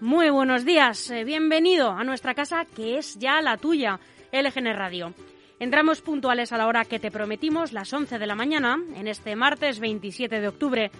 Muy 0.00 0.30
buenos 0.30 0.64
días, 0.64 1.10
eh, 1.10 1.24
bienvenido 1.24 1.90
a 1.90 2.04
nuestra 2.04 2.32
casa 2.32 2.64
que 2.64 2.96
es 2.96 3.18
ya 3.18 3.42
la 3.42 3.58
tuya, 3.58 4.00
LGN 4.32 4.74
Radio. 4.74 5.12
Entramos 5.58 6.00
puntuales 6.00 6.52
a 6.52 6.56
la 6.56 6.66
hora 6.68 6.86
que 6.86 6.98
te 6.98 7.10
prometimos, 7.10 7.74
las 7.74 7.92
11 7.92 8.18
de 8.18 8.26
la 8.26 8.34
mañana, 8.34 8.78
en 8.96 9.06
este 9.06 9.36
martes 9.36 9.78
27 9.78 10.40
de 10.40 10.48
octubre. 10.48 10.90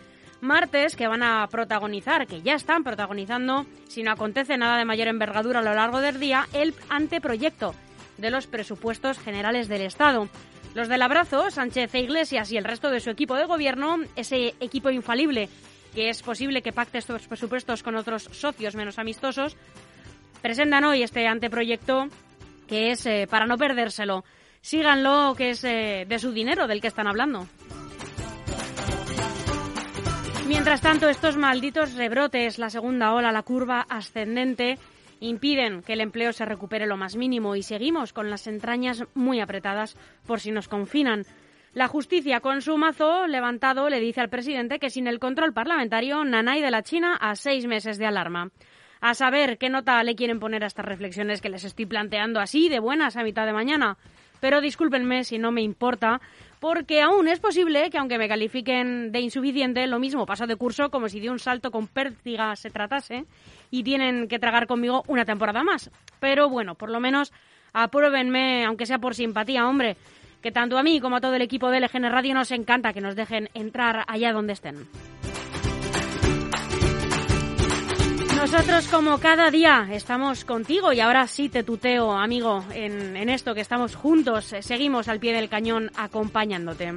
Martes 0.42 0.96
que 0.96 1.08
van 1.08 1.22
a 1.22 1.48
protagonizar, 1.50 2.26
que 2.26 2.42
ya 2.42 2.54
están 2.54 2.84
protagonizando, 2.84 3.64
si 3.88 4.02
no 4.02 4.10
acontece 4.10 4.58
nada 4.58 4.76
de 4.76 4.84
mayor 4.84 5.08
envergadura 5.08 5.60
a 5.60 5.62
lo 5.62 5.72
largo 5.72 6.02
del 6.02 6.20
día, 6.20 6.46
el 6.52 6.74
anteproyecto 6.90 7.74
de 8.18 8.30
los 8.30 8.46
presupuestos 8.46 9.18
generales 9.18 9.68
del 9.68 9.80
Estado. 9.80 10.28
Los 10.74 10.88
del 10.88 11.00
abrazo, 11.00 11.50
Sánchez 11.50 11.94
e 11.94 12.00
Iglesias 12.00 12.52
y 12.52 12.58
el 12.58 12.64
resto 12.64 12.90
de 12.90 13.00
su 13.00 13.08
equipo 13.08 13.34
de 13.36 13.46
gobierno, 13.46 13.96
ese 14.14 14.54
equipo 14.60 14.90
infalible 14.90 15.48
que 15.94 16.08
es 16.08 16.22
posible 16.22 16.62
que 16.62 16.72
pacte 16.72 16.98
estos 16.98 17.26
presupuestos 17.26 17.82
con 17.82 17.96
otros 17.96 18.24
socios 18.32 18.74
menos 18.74 18.98
amistosos, 18.98 19.56
presentan 20.42 20.84
hoy 20.84 21.02
este 21.02 21.26
anteproyecto 21.26 22.08
que 22.66 22.92
es 22.92 23.04
eh, 23.06 23.26
para 23.28 23.46
no 23.46 23.58
perdérselo. 23.58 24.24
Síganlo, 24.60 25.34
que 25.36 25.50
es 25.50 25.64
eh, 25.64 26.04
de 26.08 26.18
su 26.18 26.32
dinero 26.32 26.66
del 26.66 26.80
que 26.80 26.86
están 26.86 27.08
hablando. 27.08 27.46
Mientras 30.46 30.80
tanto, 30.80 31.08
estos 31.08 31.36
malditos 31.36 31.94
rebrotes, 31.94 32.58
la 32.58 32.70
segunda 32.70 33.12
ola, 33.12 33.32
la 33.32 33.42
curva 33.42 33.86
ascendente, 33.88 34.78
impiden 35.20 35.82
que 35.82 35.92
el 35.92 36.00
empleo 36.00 36.32
se 36.32 36.44
recupere 36.44 36.86
lo 36.86 36.96
más 36.96 37.16
mínimo 37.16 37.56
y 37.56 37.62
seguimos 37.62 38.12
con 38.12 38.30
las 38.30 38.46
entrañas 38.46 39.04
muy 39.14 39.40
apretadas 39.40 39.96
por 40.26 40.40
si 40.40 40.50
nos 40.50 40.68
confinan. 40.68 41.24
La 41.72 41.86
justicia, 41.86 42.40
con 42.40 42.62
su 42.62 42.76
mazo 42.76 43.28
levantado, 43.28 43.88
le 43.88 44.00
dice 44.00 44.20
al 44.20 44.28
presidente 44.28 44.80
que 44.80 44.90
sin 44.90 45.06
el 45.06 45.20
control 45.20 45.52
parlamentario, 45.52 46.24
Nanay 46.24 46.60
de 46.60 46.70
la 46.72 46.82
China 46.82 47.16
a 47.20 47.36
seis 47.36 47.64
meses 47.66 47.96
de 47.96 48.06
alarma. 48.06 48.50
A 49.00 49.14
saber 49.14 49.56
qué 49.56 49.70
nota 49.70 50.02
le 50.02 50.16
quieren 50.16 50.40
poner 50.40 50.64
a 50.64 50.66
estas 50.66 50.84
reflexiones 50.84 51.40
que 51.40 51.48
les 51.48 51.62
estoy 51.62 51.86
planteando 51.86 52.40
así 52.40 52.68
de 52.68 52.80
buenas 52.80 53.16
a 53.16 53.22
mitad 53.22 53.46
de 53.46 53.52
mañana. 53.52 53.98
Pero 54.40 54.60
discúlpenme 54.60 55.22
si 55.22 55.38
no 55.38 55.52
me 55.52 55.62
importa, 55.62 56.20
porque 56.58 57.02
aún 57.02 57.28
es 57.28 57.38
posible 57.38 57.88
que 57.88 57.98
aunque 57.98 58.18
me 58.18 58.28
califiquen 58.28 59.12
de 59.12 59.20
insuficiente, 59.20 59.86
lo 59.86 60.00
mismo 60.00 60.26
pasa 60.26 60.48
de 60.48 60.56
curso 60.56 60.90
como 60.90 61.08
si 61.08 61.20
de 61.20 61.30
un 61.30 61.38
salto 61.38 61.70
con 61.70 61.86
pértiga 61.86 62.56
se 62.56 62.70
tratase 62.70 63.26
y 63.70 63.84
tienen 63.84 64.26
que 64.26 64.40
tragar 64.40 64.66
conmigo 64.66 65.04
una 65.06 65.24
temporada 65.24 65.62
más. 65.62 65.88
Pero 66.18 66.48
bueno, 66.48 66.74
por 66.74 66.90
lo 66.90 66.98
menos 66.98 67.32
apruébenme, 67.72 68.64
aunque 68.64 68.86
sea 68.86 68.98
por 68.98 69.14
simpatía, 69.14 69.68
hombre 69.68 69.96
que 70.40 70.52
tanto 70.52 70.78
a 70.78 70.82
mí 70.82 71.00
como 71.00 71.16
a 71.16 71.20
todo 71.20 71.34
el 71.34 71.42
equipo 71.42 71.70
de 71.70 71.80
LGN 71.80 72.10
Radio 72.10 72.34
nos 72.34 72.50
encanta 72.50 72.92
que 72.92 73.00
nos 73.00 73.16
dejen 73.16 73.48
entrar 73.54 74.04
allá 74.06 74.32
donde 74.32 74.54
estén. 74.54 74.88
Nosotros 78.36 78.88
como 78.88 79.18
cada 79.18 79.50
día 79.50 79.86
estamos 79.92 80.46
contigo 80.46 80.94
y 80.94 81.00
ahora 81.00 81.26
sí 81.26 81.50
te 81.50 81.62
tuteo, 81.62 82.12
amigo, 82.12 82.64
en, 82.72 83.14
en 83.14 83.28
esto 83.28 83.54
que 83.54 83.60
estamos 83.60 83.94
juntos, 83.94 84.54
seguimos 84.60 85.08
al 85.08 85.20
pie 85.20 85.34
del 85.34 85.50
cañón 85.50 85.90
acompañándote. 85.94 86.94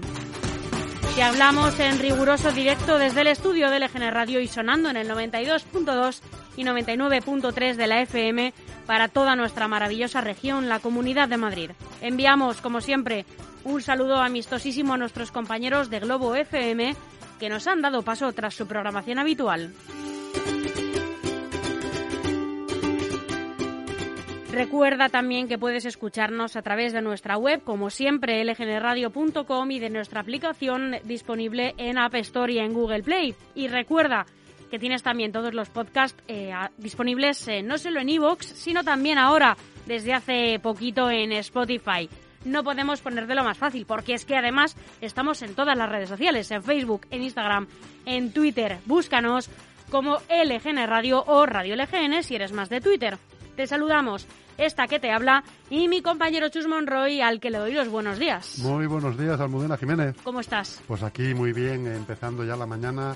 Te 1.16 1.22
hablamos 1.22 1.80
en 1.80 2.00
riguroso 2.00 2.52
directo 2.52 2.98
desde 2.98 3.22
el 3.22 3.28
estudio 3.28 3.70
de 3.70 3.80
LGN 3.80 4.12
Radio 4.12 4.40
y 4.40 4.48
sonando 4.48 4.90
en 4.90 4.98
el 4.98 5.08
92.2 5.08 6.22
y 6.58 6.64
99.3 6.64 7.76
de 7.76 7.88
la 7.88 8.02
FM 8.02 8.52
para 8.88 9.10
toda 9.10 9.36
nuestra 9.36 9.68
maravillosa 9.68 10.22
región, 10.22 10.70
la 10.70 10.80
Comunidad 10.80 11.28
de 11.30 11.38
Madrid. 11.38 11.70
Enviamos, 12.02 12.62
como 12.62 12.82
siempre, 12.82 13.28
un 13.64 13.84
saludo 13.84 14.18
amistosísimo 14.18 14.96
a 14.96 14.98
nuestros 14.98 15.32
compañeros 15.32 15.92
de 15.92 16.00
Globo 16.00 16.34
FM 16.34 16.96
que 17.40 17.50
nos 17.50 17.68
han 17.68 17.84
dado 17.84 18.02
paso 18.02 18.34
tras 18.34 18.56
su 18.56 18.66
programación 18.66 19.20
habitual. 19.20 19.72
Recuerda 24.54 25.10
también 25.10 25.48
que 25.48 25.58
puedes 25.58 25.84
escucharnos 25.84 26.56
a 26.56 26.62
través 26.62 26.94
de 26.94 27.02
nuestra 27.02 27.38
web, 27.38 27.64
como 27.64 27.90
siempre, 27.90 28.46
lgnradio.com 28.46 29.72
y 29.72 29.80
de 29.80 29.90
nuestra 29.90 30.22
aplicación 30.22 30.98
disponible 31.06 31.74
en 31.78 31.98
App 31.98 32.14
Store 32.14 32.54
y 32.54 32.60
en 32.60 32.72
Google 32.72 33.02
Play. 33.02 33.34
Y 33.56 33.68
recuerda 33.68 34.28
que 34.70 34.78
tienes 34.78 35.02
también 35.02 35.32
todos 35.32 35.56
los 35.56 35.70
podcasts 35.70 36.22
eh, 36.28 36.54
disponibles 36.78 37.48
eh, 37.48 37.64
no 37.64 37.80
solo 37.80 38.00
en 38.00 38.10
iVoox, 38.10 38.46
sino 38.46 38.84
también 38.84 39.18
ahora, 39.18 39.58
desde 39.88 40.14
hace 40.14 40.60
poquito, 40.60 41.10
en 41.10 41.32
Spotify. 41.32 42.08
No 42.46 42.64
podemos 42.64 43.02
ponértelo 43.02 43.44
más 43.44 43.58
fácil, 43.58 43.88
porque 43.88 44.14
es 44.14 44.24
que 44.24 44.38
además 44.38 44.78
estamos 45.02 45.42
en 45.42 45.56
todas 45.56 45.76
las 45.76 45.90
redes 45.90 46.10
sociales, 46.10 46.52
en 46.52 46.62
Facebook, 46.62 47.08
en 47.10 47.24
Instagram, 47.24 47.68
en 48.06 48.32
Twitter. 48.32 48.78
Búscanos 48.86 49.50
como 49.90 50.18
LGN 50.30 50.88
Radio 50.88 51.24
o 51.26 51.48
Radio 51.48 51.76
LGN 51.76 52.22
si 52.22 52.36
eres 52.36 52.52
más 52.52 52.70
de 52.70 52.82
Twitter. 52.82 53.18
Te 53.56 53.68
saludamos 53.68 54.28
esta 54.58 54.88
que 54.88 55.00
te 55.00 55.12
habla 55.12 55.44
y 55.70 55.88
mi 55.88 56.02
compañero 56.02 56.50
Chus 56.50 56.68
Monroy 56.68 57.22
al 57.22 57.40
que 57.40 57.52
le 57.52 57.60
doy 57.60 57.74
los 57.74 57.88
buenos 57.90 58.18
días. 58.18 58.60
Muy 58.60 58.88
buenos 58.88 59.18
días, 59.18 59.40
Almudena 59.40 59.78
Jiménez. 59.78 60.16
¿Cómo 60.24 60.40
estás? 60.40 60.82
Pues 60.88 61.04
aquí 61.04 61.34
muy 61.34 61.54
bien, 61.54 61.88
empezando 61.88 62.44
ya 62.44 62.56
la 62.56 62.66
mañana 62.66 63.16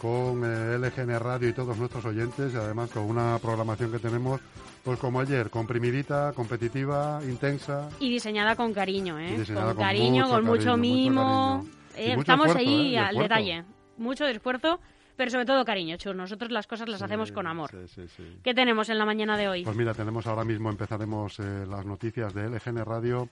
con 0.00 0.42
eh, 0.44 0.78
LGN 0.78 1.18
Radio 1.18 1.48
y 1.48 1.52
todos 1.52 1.76
nuestros 1.76 2.04
oyentes 2.04 2.52
y 2.54 2.56
además 2.56 2.90
con 2.90 3.04
una 3.04 3.38
programación 3.40 3.90
que 3.92 3.98
tenemos 3.98 4.40
pues 4.84 4.98
como 4.98 5.20
ayer, 5.20 5.50
comprimidita, 5.50 6.32
competitiva, 6.32 7.20
intensa. 7.28 7.88
Y 8.00 8.10
diseñada 8.10 8.56
con 8.56 8.72
cariño, 8.72 9.18
¿eh? 9.18 9.44
con, 9.52 9.76
cariño, 9.76 10.28
con 10.28 10.44
mucho 10.44 10.76
mimo. 10.76 11.66
Eh, 11.96 12.16
estamos 12.18 12.54
ahí 12.54 12.94
¿eh? 12.94 12.98
al 12.98 13.16
detalle. 13.16 13.64
Mucho 13.96 14.26
esfuerzo 14.26 14.80
pero 15.18 15.30
sobre 15.30 15.44
todo 15.44 15.64
cariño, 15.64 15.96
Chur. 15.96 16.14
Nosotros 16.16 16.50
las 16.50 16.66
cosas 16.66 16.88
las 16.88 17.02
hacemos 17.02 17.32
con 17.32 17.46
amor. 17.46 17.70
Sí, 17.88 18.06
sí, 18.16 18.38
¿Qué 18.42 18.54
tenemos 18.54 18.88
en 18.88 18.98
la 18.98 19.04
mañana 19.04 19.36
de 19.36 19.48
hoy? 19.48 19.64
Pues 19.64 19.76
mira, 19.76 19.92
tenemos 19.92 20.26
ahora 20.26 20.44
mismo, 20.44 20.70
empezaremos 20.70 21.38
las 21.40 21.84
noticias 21.84 22.32
de 22.32 22.48
LGN 22.48 22.84
Radio 22.84 23.28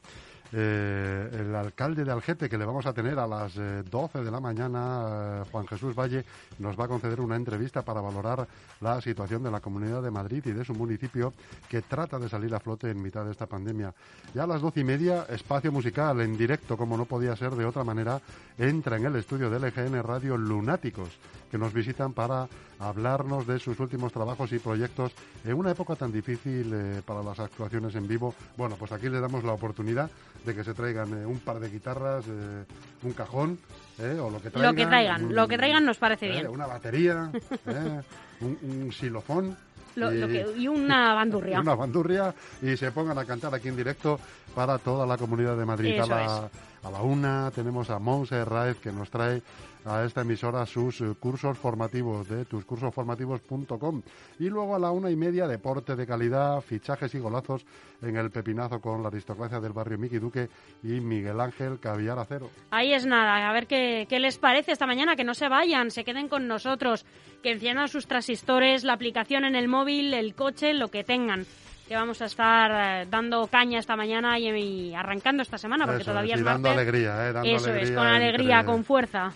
eh, 0.52 1.28
el 1.32 1.54
alcalde 1.54 2.04
de 2.04 2.12
Algete, 2.12 2.48
que 2.48 2.58
le 2.58 2.64
vamos 2.64 2.86
a 2.86 2.92
tener 2.92 3.18
a 3.18 3.26
las 3.26 3.54
12 3.54 4.18
eh, 4.18 4.22
de 4.22 4.30
la 4.30 4.40
mañana, 4.40 5.42
eh, 5.42 5.48
Juan 5.50 5.66
Jesús 5.66 5.94
Valle, 5.94 6.24
nos 6.58 6.78
va 6.78 6.84
a 6.84 6.88
conceder 6.88 7.20
una 7.20 7.36
entrevista 7.36 7.82
para 7.82 8.00
valorar 8.00 8.46
la 8.80 9.00
situación 9.00 9.42
de 9.42 9.50
la 9.50 9.60
Comunidad 9.60 10.02
de 10.02 10.10
Madrid 10.10 10.42
y 10.46 10.52
de 10.52 10.64
su 10.64 10.74
municipio, 10.74 11.32
que 11.68 11.82
trata 11.82 12.18
de 12.18 12.28
salir 12.28 12.54
a 12.54 12.60
flote 12.60 12.90
en 12.90 13.02
mitad 13.02 13.24
de 13.24 13.32
esta 13.32 13.46
pandemia. 13.46 13.92
Ya 14.34 14.44
a 14.44 14.46
las 14.46 14.62
doce 14.62 14.80
y 14.80 14.84
media, 14.84 15.26
espacio 15.28 15.72
musical 15.72 16.20
en 16.20 16.36
directo, 16.36 16.76
como 16.76 16.96
no 16.96 17.06
podía 17.06 17.34
ser 17.34 17.52
de 17.52 17.64
otra 17.64 17.82
manera, 17.82 18.20
entra 18.56 18.96
en 18.96 19.06
el 19.06 19.16
estudio 19.16 19.50
de 19.50 19.58
LGN 19.58 20.02
Radio 20.02 20.36
Lunáticos, 20.36 21.18
que 21.50 21.58
nos 21.58 21.72
visitan 21.72 22.12
para 22.12 22.48
hablarnos 22.78 23.46
de 23.46 23.58
sus 23.58 23.78
últimos 23.80 24.12
trabajos 24.12 24.52
y 24.52 24.58
proyectos 24.58 25.12
en 25.44 25.54
una 25.54 25.70
época 25.70 25.96
tan 25.96 26.12
difícil 26.12 26.74
para 27.04 27.22
las 27.22 27.38
actuaciones 27.40 27.94
en 27.94 28.06
vivo. 28.06 28.34
Bueno, 28.56 28.76
pues 28.78 28.92
aquí 28.92 29.08
le 29.08 29.20
damos 29.20 29.44
la 29.44 29.52
oportunidad 29.52 30.10
de 30.46 30.54
que 30.54 30.64
se 30.64 30.72
traigan 30.72 31.12
eh, 31.12 31.26
un 31.26 31.40
par 31.40 31.58
de 31.58 31.68
guitarras, 31.68 32.24
eh, 32.28 32.64
un 33.02 33.12
cajón, 33.12 33.58
eh, 33.98 34.18
o 34.20 34.30
lo 34.30 34.40
que 34.40 34.50
traigan. 34.50 34.74
Lo 34.74 34.76
que 34.76 34.86
traigan, 34.86 35.34
lo 35.34 35.48
que 35.48 35.56
traigan 35.58 35.84
nos 35.84 35.98
parece 35.98 36.28
bien. 36.28 36.46
Una 36.48 36.66
batería, 36.66 37.30
un, 38.40 38.58
un, 38.62 38.92
xilofón. 38.92 39.56
y, 39.96 40.68
una 40.68 41.14
bandurria. 41.14 41.60
Una 41.60 41.74
bandurria 41.74 42.34
y 42.62 42.76
se 42.76 42.92
pongan 42.92 43.18
a 43.18 43.24
cantar 43.24 43.54
aquí 43.54 43.68
en 43.68 43.76
directo 43.76 44.18
para 44.54 44.78
toda 44.78 45.04
la 45.04 45.18
comunidad 45.18 45.56
de 45.56 45.64
Madrid. 45.64 45.98
a, 46.00 46.06
la, 46.06 46.50
a 46.84 46.90
la 46.90 47.02
una 47.02 47.50
tenemos 47.50 47.90
a 47.90 47.98
Monse 47.98 48.44
Raez 48.44 48.78
que 48.78 48.92
nos 48.92 49.10
trae 49.10 49.42
a 49.86 50.04
esta 50.04 50.22
emisora 50.22 50.66
sus 50.66 51.00
eh, 51.00 51.14
cursos 51.18 51.56
formativos 51.56 52.28
de 52.28 52.44
tuscursosformativos.com. 52.44 54.02
Y 54.38 54.48
luego 54.48 54.74
a 54.74 54.78
la 54.78 54.90
una 54.90 55.10
y 55.10 55.16
media, 55.16 55.46
deporte 55.46 55.94
de 55.94 56.06
calidad, 56.06 56.60
fichajes 56.60 57.14
y 57.14 57.18
golazos 57.18 57.64
en 58.02 58.16
el 58.16 58.30
pepinazo 58.30 58.80
con 58.80 59.02
la 59.02 59.08
aristocracia 59.08 59.60
del 59.60 59.72
barrio 59.72 59.98
Miki 59.98 60.18
Duque 60.18 60.48
y 60.82 61.00
Miguel 61.00 61.40
Ángel 61.40 61.78
Cavillar 61.78 62.18
Acero. 62.18 62.50
Ahí 62.70 62.92
es 62.92 63.06
nada, 63.06 63.48
a 63.48 63.52
ver 63.52 63.66
qué, 63.66 64.06
qué 64.08 64.18
les 64.18 64.38
parece 64.38 64.72
esta 64.72 64.86
mañana, 64.86 65.14
que 65.14 65.24
no 65.24 65.34
se 65.34 65.48
vayan, 65.48 65.90
se 65.90 66.04
queden 66.04 66.28
con 66.28 66.48
nosotros, 66.48 67.06
que 67.42 67.52
enciendan 67.52 67.88
sus 67.88 68.06
transistores, 68.08 68.82
la 68.82 68.94
aplicación 68.94 69.44
en 69.44 69.54
el 69.54 69.68
móvil, 69.68 70.14
el 70.14 70.34
coche, 70.34 70.74
lo 70.74 70.88
que 70.88 71.04
tengan 71.04 71.46
que 71.86 71.94
vamos 71.94 72.20
a 72.20 72.24
estar 72.24 72.70
eh, 72.72 73.06
dando 73.08 73.46
caña 73.46 73.78
esta 73.78 73.94
mañana 73.94 74.38
y, 74.40 74.92
arrancando 74.92 75.44
esta 75.44 75.56
semana, 75.56 75.86
porque 75.86 76.02
todavía 76.02 76.34
es, 76.34 76.42
dando 76.42 76.68
alegría, 76.68 77.28
¿eh? 77.28 77.32
Dando 77.32 77.48
Eso 77.48 77.72
es, 77.72 77.92
con 77.92 78.06
alegría, 78.06 78.64
con 78.64 78.84
fuerza. 78.84 79.32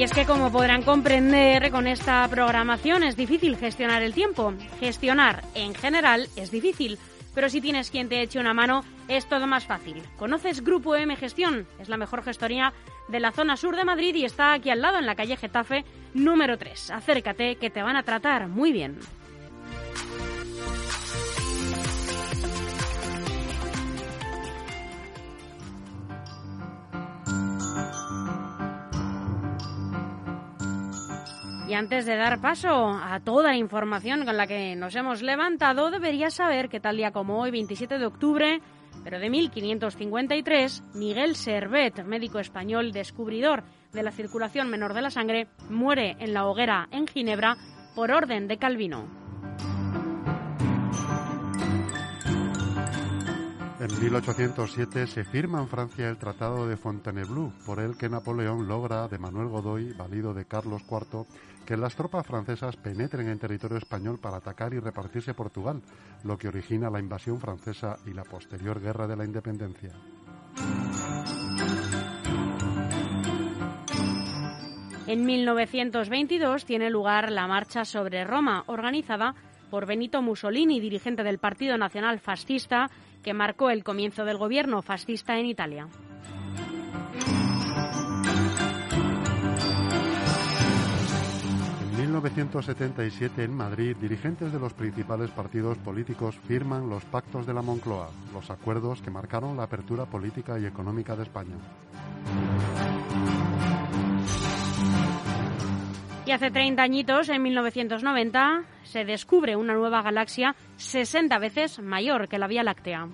Y 0.00 0.02
es 0.02 0.12
que 0.12 0.24
como 0.24 0.50
podrán 0.50 0.80
comprender 0.80 1.70
con 1.70 1.86
esta 1.86 2.26
programación 2.28 3.02
es 3.02 3.16
difícil 3.16 3.58
gestionar 3.58 4.00
el 4.02 4.14
tiempo. 4.14 4.54
Gestionar 4.78 5.44
en 5.54 5.74
general 5.74 6.26
es 6.36 6.50
difícil, 6.50 6.98
pero 7.34 7.50
si 7.50 7.60
tienes 7.60 7.90
quien 7.90 8.08
te 8.08 8.22
eche 8.22 8.40
una 8.40 8.54
mano 8.54 8.82
es 9.08 9.28
todo 9.28 9.46
más 9.46 9.66
fácil. 9.66 10.02
¿Conoces 10.16 10.64
Grupo 10.64 10.96
M 10.96 11.14
Gestión? 11.16 11.66
Es 11.78 11.90
la 11.90 11.98
mejor 11.98 12.22
gestoría 12.22 12.72
de 13.08 13.20
la 13.20 13.30
zona 13.30 13.58
sur 13.58 13.76
de 13.76 13.84
Madrid 13.84 14.14
y 14.14 14.24
está 14.24 14.54
aquí 14.54 14.70
al 14.70 14.80
lado 14.80 14.98
en 14.98 15.04
la 15.04 15.16
calle 15.16 15.36
Getafe 15.36 15.84
número 16.14 16.56
3. 16.56 16.92
Acércate 16.92 17.56
que 17.56 17.68
te 17.68 17.82
van 17.82 17.96
a 17.96 18.02
tratar 18.02 18.48
muy 18.48 18.72
bien. 18.72 18.96
Y 31.70 31.74
antes 31.74 32.04
de 32.04 32.16
dar 32.16 32.40
paso 32.40 32.88
a 32.88 33.20
toda 33.20 33.52
la 33.52 33.56
información 33.56 34.24
con 34.24 34.36
la 34.36 34.48
que 34.48 34.74
nos 34.74 34.96
hemos 34.96 35.22
levantado, 35.22 35.92
deberías 35.92 36.34
saber 36.34 36.68
que 36.68 36.80
tal 36.80 36.96
día 36.96 37.12
como 37.12 37.40
hoy, 37.40 37.52
27 37.52 37.96
de 37.96 38.06
octubre, 38.06 38.60
pero 39.04 39.20
de 39.20 39.30
1553, 39.30 40.82
Miguel 40.94 41.36
Servet, 41.36 42.02
médico 42.02 42.40
español 42.40 42.90
descubridor 42.90 43.62
de 43.92 44.02
la 44.02 44.10
circulación 44.10 44.68
menor 44.68 44.94
de 44.94 45.02
la 45.02 45.10
sangre, 45.10 45.46
muere 45.68 46.16
en 46.18 46.34
la 46.34 46.44
hoguera 46.44 46.88
en 46.90 47.06
Ginebra 47.06 47.56
por 47.94 48.10
orden 48.10 48.48
de 48.48 48.58
Calvino. 48.58 49.19
En 53.80 53.98
1807 53.98 55.06
se 55.06 55.24
firma 55.24 55.58
en 55.58 55.66
Francia 55.66 56.10
el 56.10 56.18
Tratado 56.18 56.68
de 56.68 56.76
Fontainebleau, 56.76 57.50
por 57.64 57.80
el 57.80 57.96
que 57.96 58.10
Napoleón 58.10 58.68
logra 58.68 59.08
de 59.08 59.18
Manuel 59.18 59.48
Godoy, 59.48 59.94
valido 59.94 60.34
de 60.34 60.44
Carlos 60.44 60.82
IV, 60.86 61.24
que 61.64 61.78
las 61.78 61.96
tropas 61.96 62.26
francesas 62.26 62.76
penetren 62.76 63.28
en 63.28 63.38
territorio 63.38 63.78
español 63.78 64.18
para 64.20 64.36
atacar 64.36 64.74
y 64.74 64.80
repartirse 64.80 65.32
Portugal, 65.32 65.80
lo 66.24 66.36
que 66.36 66.48
origina 66.48 66.90
la 66.90 67.00
invasión 67.00 67.40
francesa 67.40 67.96
y 68.04 68.12
la 68.12 68.24
posterior 68.24 68.82
Guerra 68.82 69.06
de 69.06 69.16
la 69.16 69.24
Independencia. 69.24 69.92
En 75.06 75.24
1922 75.24 76.66
tiene 76.66 76.90
lugar 76.90 77.32
la 77.32 77.46
Marcha 77.46 77.86
sobre 77.86 78.24
Roma, 78.24 78.62
organizada 78.66 79.34
por 79.70 79.86
Benito 79.86 80.20
Mussolini, 80.20 80.80
dirigente 80.80 81.22
del 81.22 81.38
Partido 81.38 81.78
Nacional 81.78 82.18
Fascista, 82.18 82.90
que 83.22 83.34
marcó 83.34 83.70
el 83.70 83.84
comienzo 83.84 84.24
del 84.24 84.38
gobierno 84.38 84.82
fascista 84.82 85.38
en 85.38 85.46
Italia. 85.46 85.88
En 91.90 91.96
1977 92.16 93.44
en 93.44 93.54
Madrid, 93.54 93.96
dirigentes 94.00 94.52
de 94.52 94.58
los 94.58 94.72
principales 94.72 95.30
partidos 95.30 95.78
políticos 95.78 96.34
firman 96.46 96.88
los 96.88 97.04
pactos 97.04 97.46
de 97.46 97.54
la 97.54 97.62
Moncloa, 97.62 98.10
los 98.32 98.50
acuerdos 98.50 99.00
que 99.02 99.10
marcaron 99.10 99.56
la 99.56 99.64
apertura 99.64 100.06
política 100.06 100.58
y 100.58 100.66
económica 100.66 101.14
de 101.14 101.22
España. 101.22 101.56
Y 106.30 106.32
hace 106.32 106.52
30 106.52 106.80
añitos, 106.80 107.28
en 107.28 107.42
1990, 107.42 108.62
se 108.84 109.04
descubre 109.04 109.56
una 109.56 109.74
nueva 109.74 110.00
galaxia 110.00 110.54
60 110.76 111.36
veces 111.40 111.80
mayor 111.80 112.28
que 112.28 112.38
la 112.38 112.46
Vía 112.46 112.62
Láctea. 112.62 113.08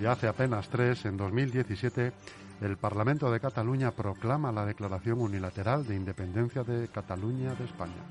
Y 0.00 0.04
hace 0.04 0.26
apenas 0.26 0.68
tres, 0.68 1.04
en 1.04 1.16
2017, 1.16 2.12
el 2.60 2.76
Parlamento 2.76 3.30
de 3.30 3.38
Cataluña 3.38 3.92
proclama 3.92 4.50
la 4.50 4.66
declaración 4.66 5.20
unilateral 5.20 5.86
de 5.86 5.94
independencia 5.94 6.64
de 6.64 6.88
Cataluña 6.88 7.54
de 7.54 7.64
España. 7.66 8.02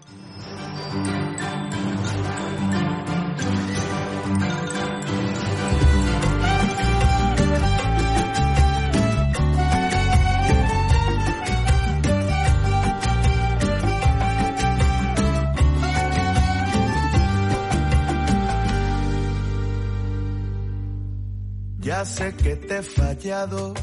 Sé 22.05 22.33
que 22.33 22.55
te 22.55 22.79
he 22.79 22.81
fallado 22.81 23.75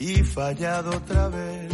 y 0.00 0.16
fallado 0.24 0.90
otra 0.96 1.28
vez, 1.28 1.72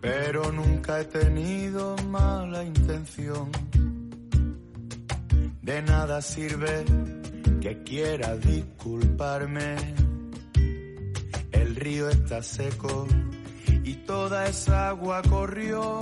pero 0.00 0.50
nunca 0.50 1.00
he 1.00 1.04
tenido 1.04 1.96
mala 2.08 2.64
intención. 2.64 3.48
De 5.62 5.82
nada 5.82 6.20
sirve 6.20 6.84
que 7.60 7.82
quiera 7.84 8.36
disculparme. 8.38 9.76
El 11.52 11.76
río 11.76 12.08
está 12.08 12.42
seco 12.42 13.06
y 13.84 13.94
toda 14.04 14.48
esa 14.48 14.88
agua 14.88 15.22
corrió. 15.22 16.00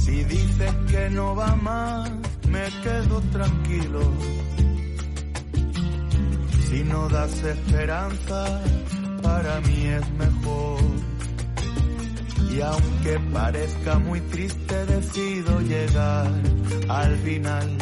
Si 0.00 0.22
dices 0.22 0.72
que 0.90 1.08
no 1.10 1.34
va 1.34 1.56
más, 1.56 2.10
me 2.46 2.68
quedo 2.82 3.20
tranquilo 3.32 4.02
si 6.68 6.82
no 6.84 7.08
das 7.08 7.42
esperanza, 7.42 8.60
para 9.22 9.60
mí 9.60 9.86
es 9.86 10.10
mejor. 10.12 10.80
Y 12.50 12.60
aunque 12.60 13.20
parezca 13.32 13.98
muy 13.98 14.20
triste, 14.20 14.86
decido 14.86 15.60
llegar 15.60 16.30
al 16.88 17.16
final. 17.18 17.76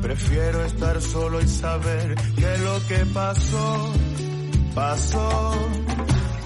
Prefiero 0.00 0.64
estar 0.64 1.00
solo 1.00 1.40
y 1.40 1.48
saber 1.48 2.14
que 2.36 2.58
lo 2.58 2.86
que 2.88 3.06
pasó, 3.12 3.92
pasó. 4.74 5.52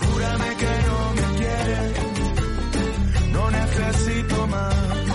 Júrame 0.00 0.56
que 0.56 0.74
no 0.88 0.98
me 1.14 1.38
quieres, 1.38 1.92
no 3.32 3.50
necesito 3.50 4.46
más. 4.46 5.05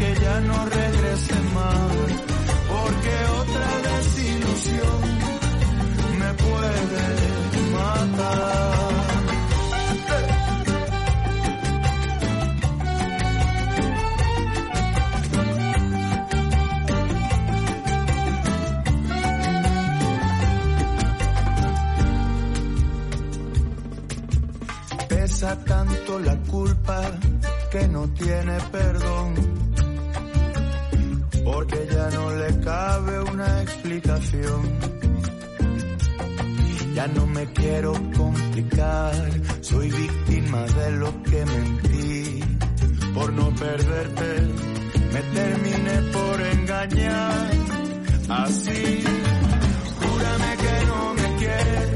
Que 0.00 0.14
ya 0.20 0.40
no 0.40 0.64
regrese 0.64 1.38
más. 1.54 1.92
Porque 2.72 3.14
otra 3.40 3.70
desilusión 3.88 5.00
me 6.20 6.30
puede 6.44 7.04
matar. 7.76 8.80
Pesa 25.08 25.64
tanto 25.64 26.18
la 26.20 26.36
culpa 26.52 27.00
que 27.70 27.88
no 27.88 28.08
tiene 28.08 28.56
perdón. 28.72 29.69
Porque 31.52 31.88
ya 31.90 32.08
no 32.10 32.30
le 32.30 32.60
cabe 32.60 33.20
una 33.32 33.62
explicación. 33.62 34.60
Ya 36.94 37.06
no 37.08 37.26
me 37.26 37.44
quiero 37.52 37.92
complicar, 38.16 39.14
soy 39.60 39.90
víctima 39.90 40.62
de 40.62 40.90
lo 40.92 41.22
que 41.24 41.44
mentí. 41.46 42.40
Por 43.14 43.32
no 43.32 43.52
perderte, 43.54 44.30
me 45.12 45.22
terminé 45.38 45.96
por 46.12 46.40
engañar. 46.40 47.50
Así, 48.28 49.02
júrame 50.00 50.56
que 50.64 50.86
no 50.86 51.14
me 51.14 51.36
quieres, 51.36 51.90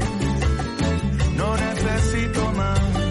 no 1.37 1.55
necesito 1.55 2.51
más. 2.51 3.04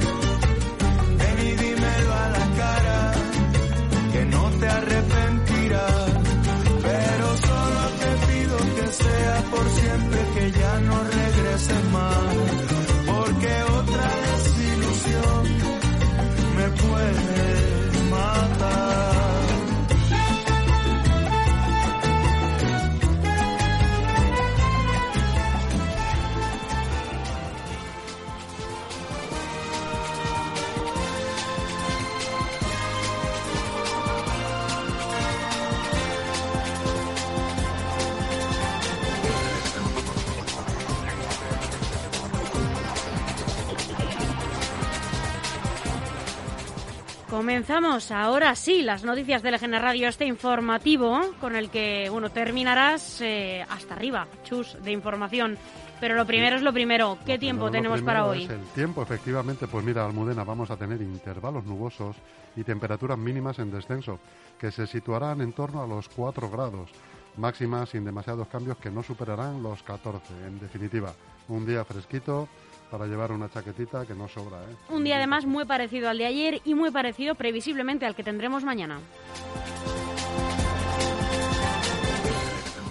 Comenzamos 47.44 48.10
ahora 48.10 48.54
sí 48.54 48.80
las 48.80 49.04
noticias 49.04 49.42
de 49.42 49.50
LGN 49.50 49.78
Radio, 49.78 50.08
este 50.08 50.24
informativo 50.24 51.20
con 51.42 51.54
el 51.56 51.68
que 51.68 52.08
bueno 52.10 52.30
terminarás 52.30 53.20
eh, 53.20 53.62
hasta 53.68 53.92
arriba, 53.92 54.26
chus 54.44 54.78
de 54.82 54.90
información. 54.92 55.58
Pero 56.00 56.14
lo 56.14 56.24
primero 56.24 56.56
es 56.56 56.62
lo 56.62 56.72
primero. 56.72 57.18
¿Qué 57.26 57.38
tiempo 57.38 57.70
tenemos 57.70 58.00
para 58.00 58.24
hoy? 58.24 58.44
el 58.44 58.64
tiempo, 58.74 59.02
efectivamente. 59.02 59.66
Pues 59.66 59.84
mira, 59.84 60.06
Almudena, 60.06 60.42
vamos 60.42 60.70
a 60.70 60.78
tener 60.78 61.02
intervalos 61.02 61.66
nubosos 61.66 62.16
y 62.56 62.64
temperaturas 62.64 63.18
mínimas 63.18 63.58
en 63.58 63.70
descenso, 63.70 64.18
que 64.58 64.70
se 64.70 64.86
situarán 64.86 65.42
en 65.42 65.52
torno 65.52 65.82
a 65.82 65.86
los 65.86 66.08
4 66.08 66.48
grados. 66.48 66.88
Máximas 67.36 67.90
sin 67.90 68.06
demasiados 68.06 68.48
cambios 68.48 68.78
que 68.78 68.90
no 68.90 69.02
superarán 69.02 69.62
los 69.62 69.82
14. 69.82 70.32
En 70.46 70.58
definitiva, 70.60 71.12
un 71.48 71.66
día 71.66 71.84
fresquito 71.84 72.48
para 72.94 73.08
llevar 73.08 73.32
una 73.32 73.48
chaquetita 73.48 74.06
que 74.06 74.14
no 74.14 74.28
sobra. 74.28 74.58
¿eh? 74.58 74.76
Un 74.88 75.02
día 75.02 75.16
además 75.16 75.46
muy 75.46 75.64
parecido 75.64 76.08
al 76.08 76.18
de 76.18 76.26
ayer 76.26 76.60
y 76.64 76.74
muy 76.74 76.92
parecido 76.92 77.34
previsiblemente 77.34 78.06
al 78.06 78.14
que 78.14 78.22
tendremos 78.22 78.62
mañana. 78.62 79.00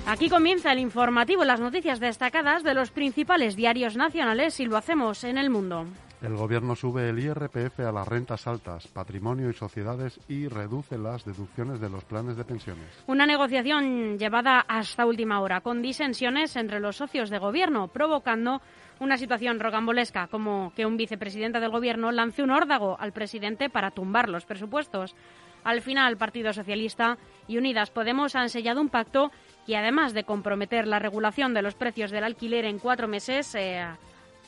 Aquí 0.05 0.29
comienza 0.29 0.73
el 0.73 0.79
informativo, 0.79 1.45
las 1.45 1.61
noticias 1.61 2.01
destacadas 2.01 2.63
de 2.63 2.73
los 2.73 2.91
principales 2.91 3.55
diarios 3.55 3.95
nacionales 3.95 4.59
y 4.59 4.65
lo 4.65 4.75
hacemos 4.75 5.23
en 5.23 5.37
el 5.37 5.49
mundo. 5.49 5.85
El 6.21 6.35
Gobierno 6.35 6.73
sube 6.75 7.09
el 7.09 7.19
IRPF 7.19 7.81
a 7.81 7.91
las 7.91 8.07
rentas 8.07 8.47
altas, 8.47 8.87
patrimonio 8.87 9.49
y 9.49 9.53
sociedades 9.53 10.19
y 10.29 10.47
reduce 10.47 10.97
las 10.97 11.25
deducciones 11.25 11.81
de 11.81 11.89
los 11.89 12.05
planes 12.05 12.37
de 12.37 12.45
pensiones. 12.45 12.85
Una 13.07 13.25
negociación 13.25 14.17
llevada 14.17 14.61
hasta 14.61 15.05
última 15.05 15.41
hora, 15.41 15.59
con 15.59 15.81
disensiones 15.81 16.55
entre 16.55 16.79
los 16.79 16.95
socios 16.95 17.29
de 17.29 17.39
Gobierno, 17.39 17.89
provocando 17.89 18.61
una 19.03 19.17
situación 19.17 19.59
rocambolesca, 19.59 20.27
como 20.27 20.71
que 20.75 20.85
un 20.85 20.97
vicepresidente 20.97 21.59
del 21.59 21.71
Gobierno 21.71 22.11
lance 22.11 22.41
un 22.41 22.51
órdago 22.51 22.97
al 22.99 23.11
presidente 23.11 23.69
para 23.69 23.91
tumbar 23.91 24.29
los 24.29 24.45
presupuestos. 24.45 25.15
Al 25.63 25.81
final, 25.81 26.17
Partido 26.17 26.53
Socialista 26.53 27.17
y 27.47 27.57
Unidas 27.57 27.89
Podemos 27.89 28.35
han 28.35 28.49
sellado 28.49 28.81
un 28.81 28.89
pacto 28.89 29.31
y, 29.67 29.75
además 29.75 30.13
de 30.13 30.23
comprometer 30.23 30.87
la 30.87 30.99
regulación 30.99 31.53
de 31.53 31.61
los 31.61 31.75
precios 31.75 32.11
del 32.11 32.23
alquiler 32.23 32.65
en 32.65 32.79
cuatro 32.79 33.07
meses, 33.07 33.53
eh, 33.55 33.85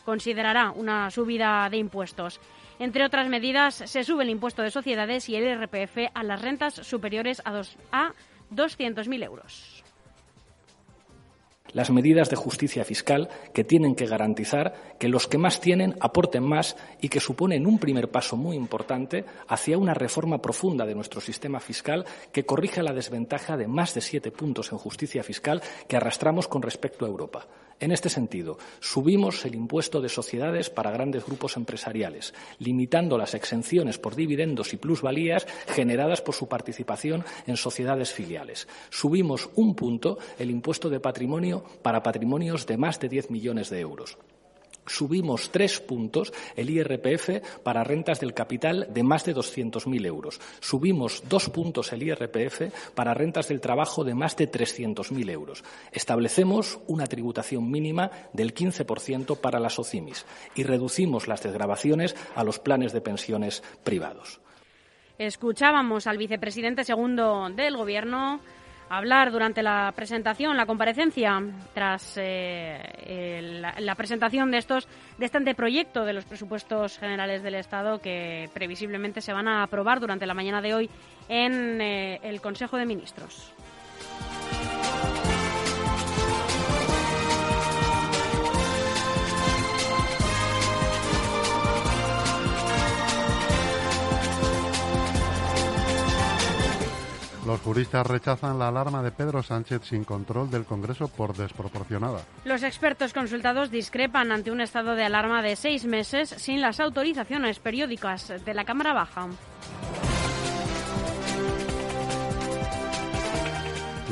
considerará 0.05 0.71
una 0.71 1.11
subida 1.11 1.69
de 1.69 1.77
impuestos. 1.77 2.39
Entre 2.79 3.05
otras 3.05 3.27
medidas, 3.27 3.75
se 3.75 4.03
sube 4.03 4.23
el 4.23 4.29
impuesto 4.29 4.61
de 4.61 4.71
sociedades 4.71 5.27
y 5.29 5.35
el 5.35 5.43
IRPF 5.43 6.11
a 6.13 6.23
las 6.23 6.41
rentas 6.41 6.75
superiores 6.75 7.41
a, 7.45 7.51
dos, 7.51 7.77
a 7.91 8.13
200.000 8.53 9.23
euros 9.23 9.74
las 11.75 11.91
medidas 11.91 12.29
de 12.29 12.37
justicia 12.37 12.85
fiscal 12.85 13.27
que 13.53 13.65
tienen 13.65 13.95
que 13.95 14.05
garantizar 14.05 14.95
que 14.97 15.09
los 15.09 15.27
que 15.27 15.37
más 15.37 15.59
tienen 15.59 15.93
aporten 15.99 16.41
más 16.41 16.77
y 17.01 17.09
que 17.09 17.19
suponen 17.19 17.67
un 17.67 17.79
primer 17.79 18.09
paso 18.09 18.37
muy 18.37 18.55
importante 18.55 19.25
hacia 19.49 19.77
una 19.77 19.93
reforma 19.93 20.41
profunda 20.41 20.85
de 20.85 20.95
nuestro 20.95 21.19
sistema 21.19 21.59
fiscal 21.59 22.05
que 22.31 22.45
corrija 22.45 22.81
la 22.81 22.93
desventaja 22.93 23.57
de 23.57 23.67
más 23.67 23.93
de 23.93 23.99
siete 23.99 24.31
puntos 24.31 24.71
en 24.71 24.77
justicia 24.77 25.21
fiscal 25.21 25.61
que 25.87 25.97
arrastramos 25.97 26.47
con 26.47 26.61
respecto 26.61 27.03
a 27.03 27.09
Europa. 27.09 27.45
En 27.79 27.91
este 27.91 28.09
sentido, 28.09 28.57
subimos 28.79 29.43
el 29.45 29.53
impuesto 29.53 29.99
de 29.99 30.07
sociedades 30.07 30.69
para 30.69 30.91
grandes 30.91 31.25
grupos 31.25 31.57
empresariales, 31.57 32.33
limitando 32.59 33.17
las 33.17 33.33
exenciones 33.33 33.97
por 33.97 34.15
dividendos 34.15 34.73
y 34.73 34.77
plusvalías 34.77 35.45
generadas 35.67 36.21
por 36.21 36.35
su 36.35 36.47
participación 36.47 37.25
en 37.47 37.57
sociedades 37.57 38.13
filiales. 38.13 38.67
Subimos 38.89 39.49
un 39.55 39.75
punto 39.75 40.17
el 40.39 40.51
impuesto 40.51 40.89
de 40.89 41.01
patrimonio 41.01 41.65
para 41.81 42.01
patrimonios 42.01 42.65
de 42.65 42.77
más 42.77 42.99
de 42.99 43.09
10 43.09 43.29
millones 43.29 43.69
de 43.69 43.79
euros 43.81 44.17
subimos 44.85 45.51
tres 45.51 45.79
puntos 45.79 46.33
el 46.55 46.69
IRPF 46.69 47.61
para 47.63 47.83
rentas 47.83 48.19
del 48.19 48.33
capital 48.33 48.87
de 48.91 49.03
más 49.03 49.25
de 49.25 49.35
200.000 49.35 50.05
euros. 50.05 50.39
Subimos 50.59 51.23
dos 51.27 51.49
puntos 51.49 51.91
el 51.93 52.03
IRPF 52.03 52.93
para 52.93 53.13
rentas 53.13 53.47
del 53.47 53.61
trabajo 53.61 54.03
de 54.03 54.15
más 54.15 54.35
de 54.35 54.51
300.000 54.51 55.29
euros. 55.31 55.63
Establecemos 55.91 56.79
una 56.87 57.07
tributación 57.07 57.69
mínima 57.69 58.11
del 58.33 58.53
15% 58.53 59.37
para 59.37 59.59
las 59.59 59.79
OCIMIS 59.79 60.25
y 60.55 60.63
reducimos 60.63 61.27
las 61.27 61.43
desgravaciones 61.43 62.15
a 62.35 62.43
los 62.43 62.59
planes 62.59 62.93
de 62.93 63.01
pensiones 63.01 63.63
privados. 63.83 64.39
Escuchábamos 65.17 66.07
al 66.07 66.17
vicepresidente 66.17 66.83
segundo 66.83 67.49
del 67.49 67.77
Gobierno 67.77 68.41
hablar 68.89 69.31
durante 69.31 69.63
la 69.63 69.91
presentación, 69.95 70.57
la 70.57 70.65
comparecencia, 70.65 71.41
tras 71.73 72.13
eh, 72.17 73.61
la, 73.79 73.95
presentación 73.95 74.51
de 74.51 74.57
estos 74.57 74.87
de 75.17 75.25
este 75.25 75.37
anteproyecto 75.37 76.05
de 76.05 76.13
los 76.13 76.25
presupuestos 76.25 76.97
generales 76.97 77.43
del 77.43 77.55
Estado 77.55 77.99
que 77.99 78.49
previsiblemente 78.53 79.21
se 79.21 79.33
van 79.33 79.47
a 79.47 79.63
aprobar 79.63 79.99
durante 79.99 80.25
la 80.25 80.33
mañana 80.33 80.61
de 80.61 80.73
hoy 80.73 80.89
en 81.29 81.81
eh, 81.81 82.19
el 82.23 82.41
Consejo 82.41 82.77
de 82.77 82.85
Ministros. 82.85 83.53
Los 97.45 97.61
juristas 97.61 98.07
rechazan 98.07 98.57
la 98.57 98.69
alarma 98.69 99.03
de 99.03 99.11
Pedro 99.11 99.43
Sánchez 99.43 99.83
sin 99.83 100.03
control 100.03 100.49
del 100.49 100.65
Congreso 100.65 101.07
por 101.07 101.35
desproporcionada. 101.35 102.21
Los 102.43 102.63
expertos 102.63 103.13
consultados 103.13 103.69
discrepan 103.69 104.31
ante 104.31 104.49
un 104.49 104.61
estado 104.61 104.95
de 104.95 105.03
alarma 105.03 105.43
de 105.43 105.55
seis 105.55 105.85
meses 105.85 106.29
sin 106.29 106.59
las 106.59 106.79
autorizaciones 106.79 107.59
periódicas 107.59 108.33
de 108.43 108.53
la 108.55 108.65
Cámara 108.65 108.93
Baja. 108.93 109.27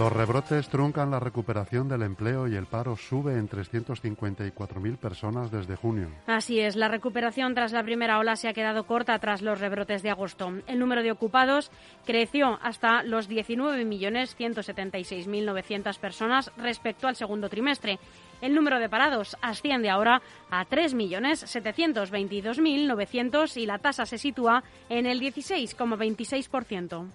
Los 0.03 0.11
rebrotes 0.11 0.67
truncan 0.67 1.11
la 1.11 1.21
recuperación 1.21 1.87
del 1.87 2.01
empleo 2.01 2.49
y 2.49 2.57
el 2.57 2.65
paro 2.65 2.97
sube 2.97 3.37
en 3.37 3.47
354.000 3.47 4.97
personas 4.97 5.49
desde 5.49 5.77
junio. 5.77 6.09
Así 6.27 6.59
es, 6.59 6.75
la 6.75 6.89
recuperación 6.89 7.55
tras 7.55 7.71
la 7.71 7.83
primera 7.83 8.19
ola 8.19 8.35
se 8.35 8.49
ha 8.49 8.53
quedado 8.53 8.85
corta 8.85 9.17
tras 9.19 9.41
los 9.41 9.61
rebrotes 9.61 10.03
de 10.03 10.09
agosto. 10.09 10.51
El 10.67 10.79
número 10.79 11.03
de 11.03 11.13
ocupados 11.13 11.71
creció 12.05 12.59
hasta 12.61 13.01
los 13.03 13.29
19.176.900 13.29 15.97
personas 15.99 16.51
respecto 16.57 17.07
al 17.07 17.15
segundo 17.15 17.47
trimestre. 17.47 17.97
El 18.41 18.55
número 18.55 18.79
de 18.79 18.89
parados 18.89 19.37
asciende 19.41 19.89
ahora 19.89 20.21
a 20.51 20.65
3.722.900 20.65 23.55
y 23.55 23.65
la 23.65 23.79
tasa 23.79 24.05
se 24.05 24.17
sitúa 24.17 24.65
en 24.89 25.05
el 25.05 25.21
16,26%. 25.21 27.07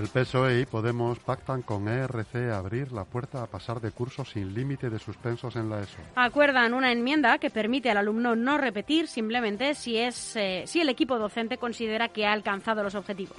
El 0.00 0.08
PSOE 0.08 0.60
y 0.60 0.64
Podemos 0.64 1.18
pactan 1.18 1.60
con 1.60 1.86
ERC 1.86 2.50
abrir 2.54 2.90
la 2.90 3.04
puerta 3.04 3.42
a 3.42 3.46
pasar 3.46 3.82
de 3.82 3.90
cursos 3.90 4.30
sin 4.30 4.54
límite 4.54 4.88
de 4.88 4.98
suspensos 4.98 5.56
en 5.56 5.68
la 5.68 5.82
ESO. 5.82 5.98
Acuerdan 6.14 6.72
una 6.72 6.90
enmienda 6.90 7.36
que 7.36 7.50
permite 7.50 7.90
al 7.90 7.98
alumno 7.98 8.34
no 8.34 8.56
repetir 8.56 9.08
simplemente 9.08 9.74
si, 9.74 9.98
es, 9.98 10.36
eh, 10.36 10.62
si 10.64 10.80
el 10.80 10.88
equipo 10.88 11.18
docente 11.18 11.58
considera 11.58 12.08
que 12.08 12.24
ha 12.24 12.32
alcanzado 12.32 12.82
los 12.82 12.94
objetivos. 12.94 13.36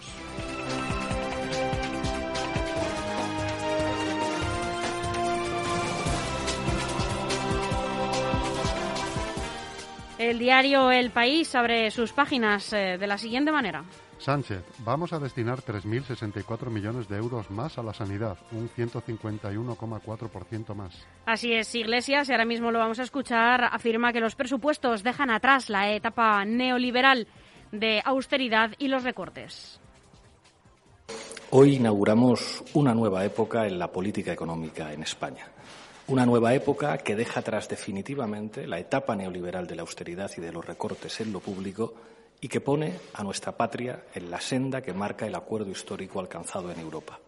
El 10.19 10.37
diario 10.37 10.91
El 10.91 11.09
País 11.09 11.55
abre 11.55 11.89
sus 11.89 12.13
páginas 12.13 12.71
eh, 12.73 12.99
de 12.99 13.07
la 13.07 13.17
siguiente 13.17 13.51
manera. 13.51 13.83
Sánchez, 14.21 14.63
vamos 14.85 15.11
a 15.13 15.19
destinar 15.19 15.63
3.064 15.63 16.69
millones 16.69 17.09
de 17.09 17.17
euros 17.17 17.49
más 17.49 17.79
a 17.79 17.83
la 17.83 17.91
sanidad, 17.91 18.37
un 18.51 18.69
151,4% 18.69 20.75
más. 20.75 21.07
Así 21.25 21.53
es, 21.53 21.73
Iglesias, 21.73 22.29
y 22.29 22.31
ahora 22.31 22.45
mismo 22.45 22.69
lo 22.69 22.77
vamos 22.77 22.99
a 22.99 23.03
escuchar, 23.03 23.63
afirma 23.63 24.13
que 24.13 24.19
los 24.19 24.35
presupuestos 24.35 25.01
dejan 25.01 25.31
atrás 25.31 25.71
la 25.71 25.91
etapa 25.91 26.45
neoliberal 26.45 27.27
de 27.71 27.99
austeridad 28.05 28.73
y 28.77 28.89
los 28.89 29.03
recortes. 29.03 29.81
Hoy 31.49 31.77
inauguramos 31.77 32.63
una 32.75 32.93
nueva 32.93 33.25
época 33.25 33.65
en 33.65 33.79
la 33.79 33.91
política 33.91 34.31
económica 34.31 34.93
en 34.93 35.01
España. 35.01 35.47
Una 36.07 36.27
nueva 36.27 36.53
época 36.53 36.99
que 36.99 37.15
deja 37.15 37.39
atrás 37.39 37.67
definitivamente 37.67 38.67
la 38.67 38.77
etapa 38.77 39.15
neoliberal 39.15 39.65
de 39.65 39.75
la 39.75 39.81
austeridad 39.81 40.29
y 40.37 40.41
de 40.41 40.51
los 40.51 40.63
recortes 40.63 41.19
en 41.21 41.33
lo 41.33 41.39
público 41.39 41.95
y 42.41 42.47
que 42.47 42.59
pone 42.59 42.99
a 43.13 43.23
nuestra 43.23 43.55
patria 43.55 44.03
en 44.15 44.31
la 44.31 44.41
senda 44.41 44.81
que 44.81 44.93
marca 44.93 45.27
el 45.27 45.35
acuerdo 45.35 45.69
histórico 45.69 46.19
alcanzado 46.19 46.71
en 46.71 46.79
Europa. 46.79 47.19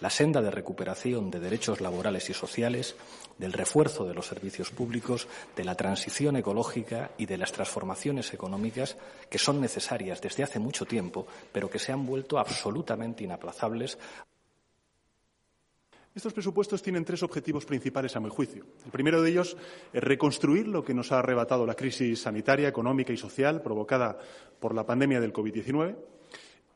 La 0.00 0.10
senda 0.10 0.42
de 0.42 0.50
recuperación 0.50 1.30
de 1.30 1.40
derechos 1.40 1.80
laborales 1.80 2.28
y 2.30 2.34
sociales, 2.34 2.94
del 3.36 3.52
refuerzo 3.52 4.04
de 4.04 4.14
los 4.14 4.26
servicios 4.26 4.70
públicos, 4.70 5.26
de 5.56 5.64
la 5.64 5.74
transición 5.74 6.36
ecológica 6.36 7.10
y 7.18 7.26
de 7.26 7.38
las 7.38 7.52
transformaciones 7.52 8.32
económicas 8.34 8.96
que 9.28 9.38
son 9.38 9.60
necesarias 9.60 10.20
desde 10.20 10.44
hace 10.44 10.58
mucho 10.58 10.84
tiempo, 10.86 11.26
pero 11.52 11.70
que 11.70 11.80
se 11.80 11.92
han 11.92 12.06
vuelto 12.06 12.38
absolutamente 12.38 13.24
inaplazables 13.24 13.98
estos 16.18 16.34
presupuestos 16.34 16.82
tienen 16.82 17.04
tres 17.04 17.22
objetivos 17.22 17.64
principales, 17.64 18.16
a 18.16 18.20
mi 18.20 18.28
juicio. 18.28 18.64
El 18.84 18.90
primero 18.90 19.22
de 19.22 19.30
ellos 19.30 19.56
es 19.92 20.02
reconstruir 20.02 20.66
lo 20.66 20.84
que 20.84 20.92
nos 20.92 21.12
ha 21.12 21.20
arrebatado 21.20 21.64
la 21.64 21.74
crisis 21.74 22.22
sanitaria, 22.22 22.68
económica 22.68 23.12
y 23.12 23.16
social 23.16 23.62
provocada 23.62 24.18
por 24.58 24.74
la 24.74 24.84
pandemia 24.84 25.20
del 25.20 25.32
COVID-19. 25.32 25.96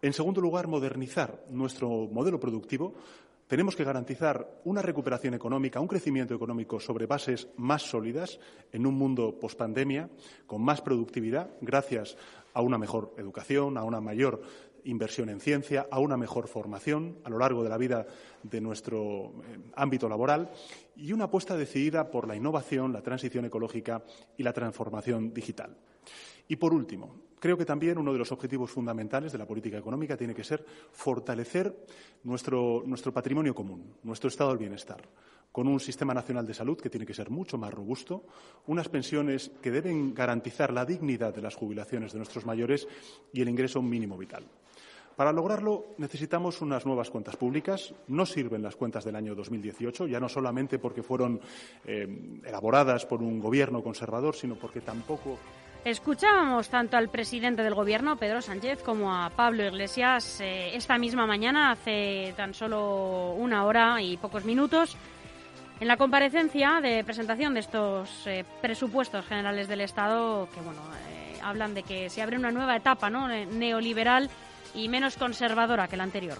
En 0.00 0.12
segundo 0.12 0.40
lugar, 0.40 0.68
modernizar 0.68 1.44
nuestro 1.50 1.88
modelo 1.88 2.38
productivo 2.38 2.94
tenemos 3.49 3.76
que 3.76 3.84
garantizar 3.84 4.49
una 4.64 4.80
recuperación 4.80 5.34
económica, 5.34 5.80
un 5.80 5.88
crecimiento 5.88 6.34
económico 6.34 6.80
sobre 6.80 7.06
bases 7.06 7.49
más 7.56 7.82
sólidas 7.82 8.38
en 8.72 8.87
un 8.87 8.94
mundo 8.94 9.38
pospandemia, 9.38 10.08
con 10.46 10.62
más 10.62 10.80
productividad, 10.80 11.50
gracias 11.61 12.16
a 12.54 12.62
una 12.62 12.78
mejor 12.78 13.12
educación, 13.18 13.76
a 13.76 13.84
una 13.84 14.00
mayor 14.00 14.40
inversión 14.84 15.28
en 15.28 15.40
ciencia, 15.40 15.86
a 15.90 15.98
una 15.98 16.16
mejor 16.16 16.48
formación 16.48 17.18
a 17.24 17.30
lo 17.30 17.38
largo 17.38 17.62
de 17.62 17.68
la 17.68 17.78
vida 17.78 18.06
de 18.42 18.60
nuestro 18.60 19.32
eh, 19.44 19.58
ámbito 19.74 20.08
laboral 20.08 20.50
y 20.96 21.12
una 21.12 21.24
apuesta 21.24 21.56
decidida 21.56 22.10
por 22.10 22.26
la 22.26 22.36
innovación, 22.36 22.92
la 22.92 23.02
transición 23.02 23.44
ecológica 23.44 24.02
y 24.36 24.42
la 24.42 24.52
transformación 24.52 25.32
digital. 25.32 25.76
Y, 26.48 26.56
por 26.56 26.74
último, 26.74 27.14
creo 27.38 27.56
que 27.56 27.64
también 27.64 27.98
uno 27.98 28.12
de 28.12 28.18
los 28.18 28.32
objetivos 28.32 28.70
fundamentales 28.70 29.32
de 29.32 29.38
la 29.38 29.46
política 29.46 29.78
económica 29.78 30.16
tiene 30.16 30.34
que 30.34 30.44
ser 30.44 30.64
fortalecer 30.90 31.86
nuestro, 32.24 32.82
nuestro 32.84 33.12
patrimonio 33.12 33.54
común, 33.54 33.94
nuestro 34.02 34.28
estado 34.28 34.50
del 34.50 34.58
bienestar 34.58 35.02
con 35.52 35.68
un 35.68 35.78
sistema 35.78 36.14
nacional 36.14 36.46
de 36.46 36.54
salud 36.54 36.80
que 36.80 36.88
tiene 36.88 37.06
que 37.06 37.14
ser 37.14 37.30
mucho 37.30 37.58
más 37.58 37.72
robusto, 37.72 38.24
unas 38.66 38.88
pensiones 38.88 39.50
que 39.60 39.70
deben 39.70 40.14
garantizar 40.14 40.72
la 40.72 40.86
dignidad 40.86 41.34
de 41.34 41.42
las 41.42 41.54
jubilaciones 41.54 42.12
de 42.12 42.18
nuestros 42.18 42.46
mayores 42.46 42.88
y 43.32 43.42
el 43.42 43.50
ingreso 43.50 43.82
mínimo 43.82 44.16
vital. 44.16 44.44
Para 45.16 45.33
lograrlo 45.33 45.95
necesitamos 45.99 46.61
unas 46.62 46.87
nuevas 46.87 47.11
cuentas 47.11 47.37
públicas. 47.37 47.95
No 48.09 48.25
sirven 48.25 48.62
las 48.62 48.76
cuentas 48.76 49.04
del 49.04 49.16
año 49.16 49.35
2018, 49.35 50.07
ya 50.07 50.21
no 50.21 50.28
solamente 50.28 50.78
porque 50.78 51.02
fueron 51.02 51.40
eh, 51.85 52.40
elaboradas 52.45 53.04
por 53.04 53.23
un 53.23 53.38
gobierno 53.38 53.83
conservador, 53.83 54.35
sino 54.35 54.54
porque 54.54 54.81
tampoco. 54.81 55.38
Escuchábamos 55.85 56.69
tanto 56.69 56.97
al 56.97 57.09
presidente 57.09 57.62
del 57.62 57.75
Gobierno, 57.75 58.16
Pedro 58.16 58.40
Sánchez, 58.40 58.83
como 58.83 59.12
a 59.12 59.31
Pablo 59.31 59.64
Iglesias 59.64 60.40
eh, 60.40 60.76
esta 60.76 60.97
misma 60.97 61.26
mañana, 61.26 61.73
hace 61.73 62.33
tan 62.37 62.54
solo 62.54 63.33
una 63.33 63.64
hora 63.64 64.00
y 64.00 64.16
pocos 64.16 64.45
minutos, 64.45 64.97
en 65.81 65.88
la 65.88 65.97
comparecencia 65.97 66.81
de 66.81 67.02
presentación 67.02 67.54
de 67.54 67.61
estos 67.61 68.26
eh, 68.28 68.45
presupuestos 68.62 69.26
generales 69.26 69.66
del 69.66 69.81
Estado, 69.81 70.48
que 70.55 70.61
bueno, 70.61 70.81
hablan 71.42 71.75
de 71.75 71.83
que 71.83 72.09
se 72.09 72.22
abre 72.22 72.37
una 72.37 72.53
nueva 72.53 72.77
etapa 72.77 73.11
¿no? 73.11 73.27
neoliberal 73.27 74.31
y 74.74 74.88
menos 74.88 75.16
conservadora 75.16 75.88
que 75.88 75.96
la 75.96 76.04
anterior. 76.04 76.38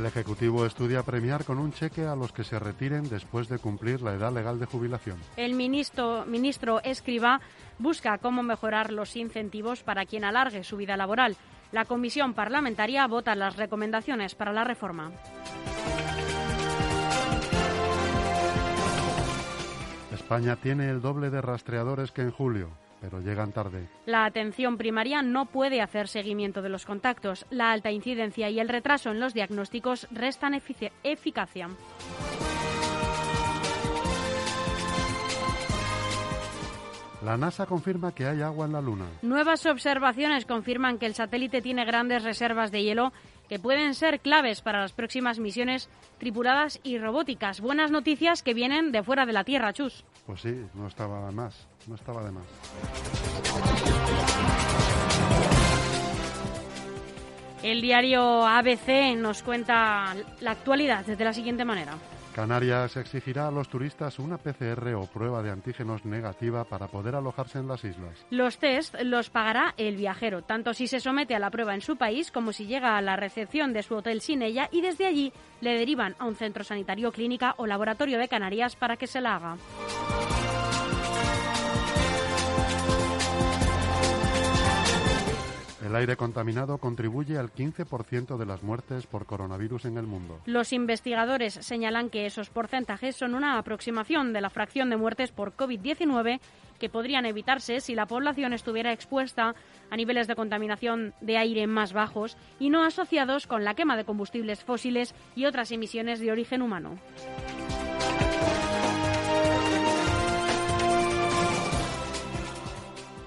El 0.00 0.06
Ejecutivo 0.06 0.64
estudia 0.64 1.02
premiar 1.02 1.44
con 1.44 1.58
un 1.58 1.74
cheque 1.74 2.06
a 2.06 2.16
los 2.16 2.32
que 2.32 2.42
se 2.42 2.58
retiren 2.58 3.10
después 3.10 3.50
de 3.50 3.58
cumplir 3.58 4.00
la 4.00 4.14
edad 4.14 4.32
legal 4.32 4.58
de 4.58 4.64
jubilación. 4.64 5.18
El 5.36 5.52
ministro, 5.52 6.24
ministro 6.24 6.80
Escriba 6.82 7.42
busca 7.78 8.16
cómo 8.16 8.42
mejorar 8.42 8.92
los 8.92 9.14
incentivos 9.16 9.82
para 9.82 10.06
quien 10.06 10.24
alargue 10.24 10.64
su 10.64 10.78
vida 10.78 10.96
laboral. 10.96 11.36
La 11.70 11.84
comisión 11.84 12.32
parlamentaria 12.32 13.06
vota 13.06 13.34
las 13.34 13.56
recomendaciones 13.56 14.34
para 14.34 14.54
la 14.54 14.64
reforma. 14.64 15.12
España 20.30 20.54
tiene 20.54 20.88
el 20.88 21.02
doble 21.02 21.28
de 21.28 21.40
rastreadores 21.40 22.12
que 22.12 22.22
en 22.22 22.30
julio, 22.30 22.70
pero 23.00 23.20
llegan 23.20 23.50
tarde. 23.50 23.88
La 24.06 24.24
atención 24.24 24.78
primaria 24.78 25.22
no 25.22 25.46
puede 25.46 25.80
hacer 25.80 26.06
seguimiento 26.06 26.62
de 26.62 26.68
los 26.68 26.86
contactos. 26.86 27.46
La 27.50 27.72
alta 27.72 27.90
incidencia 27.90 28.48
y 28.48 28.60
el 28.60 28.68
retraso 28.68 29.10
en 29.10 29.18
los 29.18 29.34
diagnósticos 29.34 30.06
restan 30.12 30.54
eficacia. 30.54 31.68
La 37.24 37.36
NASA 37.36 37.66
confirma 37.66 38.14
que 38.14 38.26
hay 38.26 38.40
agua 38.40 38.66
en 38.66 38.72
la 38.72 38.80
Luna. 38.80 39.06
Nuevas 39.22 39.66
observaciones 39.66 40.46
confirman 40.46 40.98
que 40.98 41.06
el 41.06 41.14
satélite 41.14 41.60
tiene 41.60 41.84
grandes 41.84 42.22
reservas 42.22 42.70
de 42.70 42.84
hielo 42.84 43.12
que 43.50 43.58
pueden 43.58 43.96
ser 43.96 44.20
claves 44.20 44.60
para 44.60 44.80
las 44.80 44.92
próximas 44.92 45.40
misiones 45.40 45.88
tripuladas 46.18 46.78
y 46.84 46.98
robóticas. 46.98 47.60
Buenas 47.60 47.90
noticias 47.90 48.44
que 48.44 48.54
vienen 48.54 48.92
de 48.92 49.02
fuera 49.02 49.26
de 49.26 49.32
la 49.32 49.42
Tierra, 49.42 49.72
Chus. 49.72 50.04
Pues 50.24 50.42
sí, 50.42 50.54
no 50.74 50.86
estaba 50.86 51.26
de 51.26 51.32
más, 51.32 51.66
no 51.88 51.96
estaba 51.96 52.22
de 52.22 52.30
más. 52.30 52.44
El 57.64 57.80
diario 57.80 58.46
ABC 58.46 59.16
nos 59.16 59.42
cuenta 59.42 60.14
la 60.40 60.52
actualidad 60.52 61.04
de 61.04 61.24
la 61.24 61.32
siguiente 61.32 61.64
manera. 61.64 61.96
Canarias 62.40 62.96
exigirá 62.96 63.48
a 63.48 63.50
los 63.50 63.68
turistas 63.68 64.18
una 64.18 64.38
PCR 64.38 64.94
o 64.94 65.04
prueba 65.04 65.42
de 65.42 65.50
antígenos 65.50 66.06
negativa 66.06 66.64
para 66.64 66.86
poder 66.86 67.14
alojarse 67.14 67.58
en 67.58 67.68
las 67.68 67.84
islas. 67.84 68.24
Los 68.30 68.56
test 68.56 68.94
los 69.02 69.28
pagará 69.28 69.74
el 69.76 69.96
viajero, 69.96 70.40
tanto 70.40 70.72
si 70.72 70.86
se 70.86 71.00
somete 71.00 71.34
a 71.34 71.38
la 71.38 71.50
prueba 71.50 71.74
en 71.74 71.82
su 71.82 71.96
país 71.96 72.30
como 72.30 72.54
si 72.54 72.64
llega 72.64 72.96
a 72.96 73.02
la 73.02 73.16
recepción 73.16 73.74
de 73.74 73.82
su 73.82 73.94
hotel 73.94 74.22
sin 74.22 74.40
ella 74.40 74.70
y 74.72 74.80
desde 74.80 75.04
allí 75.04 75.34
le 75.60 75.76
derivan 75.76 76.16
a 76.18 76.24
un 76.24 76.34
centro 76.34 76.64
sanitario, 76.64 77.12
clínica 77.12 77.54
o 77.58 77.66
laboratorio 77.66 78.18
de 78.18 78.28
Canarias 78.28 78.74
para 78.74 78.96
que 78.96 79.06
se 79.06 79.20
la 79.20 79.36
haga. 79.36 79.56
El 85.84 85.96
aire 85.96 86.16
contaminado 86.16 86.76
contribuye 86.78 87.38
al 87.38 87.52
15% 87.52 88.36
de 88.36 88.46
las 88.46 88.62
muertes 88.62 89.06
por 89.06 89.24
coronavirus 89.24 89.86
en 89.86 89.96
el 89.96 90.06
mundo. 90.06 90.38
Los 90.44 90.74
investigadores 90.74 91.54
señalan 91.54 92.10
que 92.10 92.26
esos 92.26 92.50
porcentajes 92.50 93.16
son 93.16 93.34
una 93.34 93.56
aproximación 93.56 94.34
de 94.34 94.42
la 94.42 94.50
fracción 94.50 94.90
de 94.90 94.98
muertes 94.98 95.32
por 95.32 95.56
COVID-19 95.56 96.40
que 96.78 96.88
podrían 96.90 97.26
evitarse 97.26 97.80
si 97.80 97.94
la 97.94 98.06
población 98.06 98.52
estuviera 98.52 98.92
expuesta 98.92 99.54
a 99.90 99.96
niveles 99.96 100.26
de 100.26 100.34
contaminación 100.34 101.14
de 101.20 101.38
aire 101.38 101.66
más 101.66 101.92
bajos 101.92 102.36
y 102.58 102.70
no 102.70 102.84
asociados 102.84 103.46
con 103.46 103.64
la 103.64 103.74
quema 103.74 103.96
de 103.96 104.04
combustibles 104.04 104.64
fósiles 104.64 105.14
y 105.36 105.44
otras 105.46 105.72
emisiones 105.72 106.20
de 106.20 106.32
origen 106.32 106.62
humano. 106.62 106.98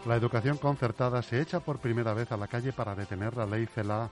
La 0.05 0.15
educación 0.17 0.57
concertada 0.57 1.21
se 1.21 1.41
echa 1.41 1.61
por 1.61 1.79
primera 1.79 2.13
vez 2.13 2.31
a 2.31 2.37
la 2.37 2.47
calle 2.47 2.73
para 2.73 2.93
detener 2.93 3.37
la 3.37 3.45
ley 3.45 3.65
CELA. 3.65 4.09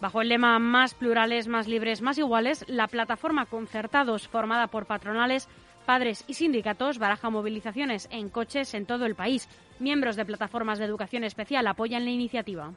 Bajo 0.00 0.20
el 0.20 0.28
lema 0.28 0.58
Más 0.58 0.94
plurales, 0.94 1.48
más 1.48 1.66
libres, 1.66 2.00
más 2.00 2.18
iguales, 2.18 2.64
la 2.68 2.86
plataforma 2.86 3.46
Concertados, 3.46 4.28
formada 4.28 4.68
por 4.68 4.86
patronales, 4.86 5.48
padres 5.84 6.24
y 6.28 6.34
sindicatos, 6.34 6.98
baraja 6.98 7.28
movilizaciones 7.28 8.08
en 8.10 8.28
coches 8.28 8.74
en 8.74 8.86
todo 8.86 9.04
el 9.06 9.16
país. 9.16 9.48
Miembros 9.80 10.14
de 10.16 10.24
plataformas 10.24 10.78
de 10.78 10.84
educación 10.84 11.24
especial 11.24 11.66
apoyan 11.66 12.04
la 12.04 12.10
iniciativa. 12.10 12.72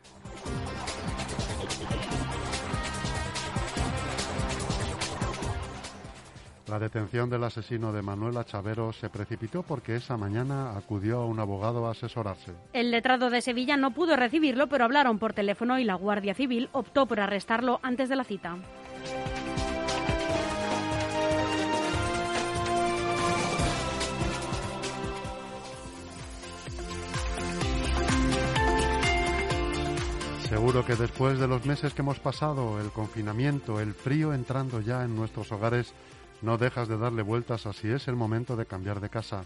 La 6.67 6.79
detención 6.79 7.29
del 7.29 7.45
asesino 7.45 7.93
de 7.93 8.01
Manuela 8.01 8.43
Chavero 8.43 8.91
se 8.91 9.09
precipitó 9.09 9.63
porque 9.63 9.95
esa 9.95 10.17
mañana 10.17 10.77
acudió 10.77 11.21
a 11.21 11.25
un 11.25 11.39
abogado 11.39 11.87
a 11.87 11.91
asesorarse. 11.91 12.51
El 12.73 12.91
letrado 12.91 13.29
de 13.29 13.41
Sevilla 13.41 13.77
no 13.77 13.91
pudo 13.91 14.17
recibirlo, 14.17 14.67
pero 14.67 14.83
hablaron 14.83 15.17
por 15.17 15.31
teléfono 15.31 15.79
y 15.79 15.85
la 15.85 15.95
Guardia 15.95 16.33
Civil 16.33 16.67
optó 16.73 17.05
por 17.05 17.21
arrestarlo 17.21 17.79
antes 17.83 18.09
de 18.09 18.15
la 18.17 18.25
cita. 18.25 18.57
Seguro 30.49 30.85
que 30.85 30.95
después 30.95 31.39
de 31.39 31.47
los 31.47 31.65
meses 31.65 31.93
que 31.93 32.01
hemos 32.01 32.19
pasado, 32.19 32.81
el 32.81 32.89
confinamiento, 32.91 33.79
el 33.79 33.93
frío 33.93 34.33
entrando 34.33 34.81
ya 34.81 35.03
en 35.03 35.15
nuestros 35.15 35.51
hogares, 35.51 35.93
no 36.41 36.57
dejas 36.57 36.87
de 36.87 36.97
darle 36.97 37.23
vueltas 37.23 37.65
a 37.65 37.73
si 37.73 37.89
es 37.89 38.07
el 38.07 38.15
momento 38.15 38.55
de 38.55 38.65
cambiar 38.65 38.99
de 38.99 39.09
casa. 39.09 39.43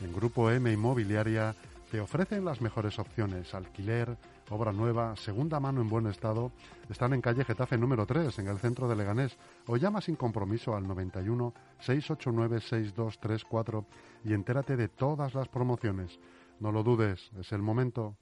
En 0.00 0.12
Grupo 0.12 0.50
M 0.50 0.72
Inmobiliaria 0.72 1.54
te 1.90 2.00
ofrecen 2.00 2.44
las 2.44 2.60
mejores 2.60 2.98
opciones. 2.98 3.54
Alquiler, 3.54 4.16
obra 4.50 4.72
nueva, 4.72 5.16
segunda 5.16 5.60
mano 5.60 5.80
en 5.80 5.88
buen 5.88 6.06
estado. 6.06 6.52
Están 6.88 7.12
en 7.12 7.20
calle 7.20 7.44
Getafe 7.44 7.76
número 7.76 8.06
3, 8.06 8.38
en 8.38 8.48
el 8.48 8.58
centro 8.58 8.88
de 8.88 8.96
Leganés. 8.96 9.36
O 9.66 9.76
llama 9.76 10.00
sin 10.00 10.16
compromiso 10.16 10.76
al 10.76 10.86
91 10.86 11.52
689 11.80 12.60
6234 12.60 13.84
y 14.24 14.32
entérate 14.32 14.76
de 14.76 14.88
todas 14.88 15.34
las 15.34 15.48
promociones. 15.48 16.18
No 16.60 16.72
lo 16.72 16.82
dudes, 16.82 17.30
es 17.38 17.52
el 17.52 17.62
momento. 17.62 18.16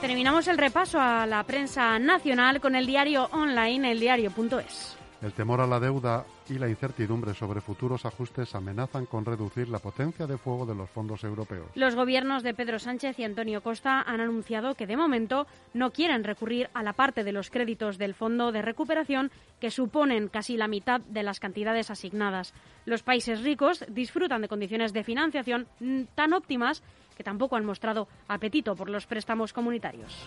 Terminamos 0.00 0.48
el 0.48 0.56
repaso 0.56 0.98
a 0.98 1.26
la 1.26 1.44
prensa 1.44 1.98
nacional 1.98 2.60
con 2.60 2.74
el 2.74 2.86
diario 2.86 3.28
online, 3.32 3.92
eldiario.es. 3.92 4.99
El 5.22 5.34
temor 5.34 5.60
a 5.60 5.66
la 5.66 5.78
deuda 5.78 6.24
y 6.48 6.54
la 6.54 6.68
incertidumbre 6.68 7.34
sobre 7.34 7.60
futuros 7.60 8.06
ajustes 8.06 8.54
amenazan 8.54 9.04
con 9.04 9.26
reducir 9.26 9.68
la 9.68 9.78
potencia 9.78 10.26
de 10.26 10.38
fuego 10.38 10.64
de 10.64 10.74
los 10.74 10.88
fondos 10.88 11.24
europeos. 11.24 11.66
Los 11.74 11.94
gobiernos 11.94 12.42
de 12.42 12.54
Pedro 12.54 12.78
Sánchez 12.78 13.18
y 13.18 13.24
Antonio 13.24 13.62
Costa 13.62 14.00
han 14.00 14.20
anunciado 14.20 14.74
que 14.74 14.86
de 14.86 14.96
momento 14.96 15.46
no 15.74 15.90
quieren 15.90 16.24
recurrir 16.24 16.70
a 16.72 16.82
la 16.82 16.94
parte 16.94 17.22
de 17.22 17.32
los 17.32 17.50
créditos 17.50 17.98
del 17.98 18.14
Fondo 18.14 18.50
de 18.50 18.62
Recuperación 18.62 19.30
que 19.60 19.70
suponen 19.70 20.28
casi 20.28 20.56
la 20.56 20.68
mitad 20.68 21.02
de 21.02 21.22
las 21.22 21.38
cantidades 21.38 21.90
asignadas. 21.90 22.54
Los 22.86 23.02
países 23.02 23.42
ricos 23.42 23.84
disfrutan 23.88 24.40
de 24.40 24.48
condiciones 24.48 24.94
de 24.94 25.04
financiación 25.04 25.66
tan 26.14 26.32
óptimas 26.32 26.82
que 27.14 27.24
tampoco 27.24 27.56
han 27.56 27.66
mostrado 27.66 28.08
apetito 28.26 28.74
por 28.74 28.88
los 28.88 29.06
préstamos 29.06 29.52
comunitarios. 29.52 30.26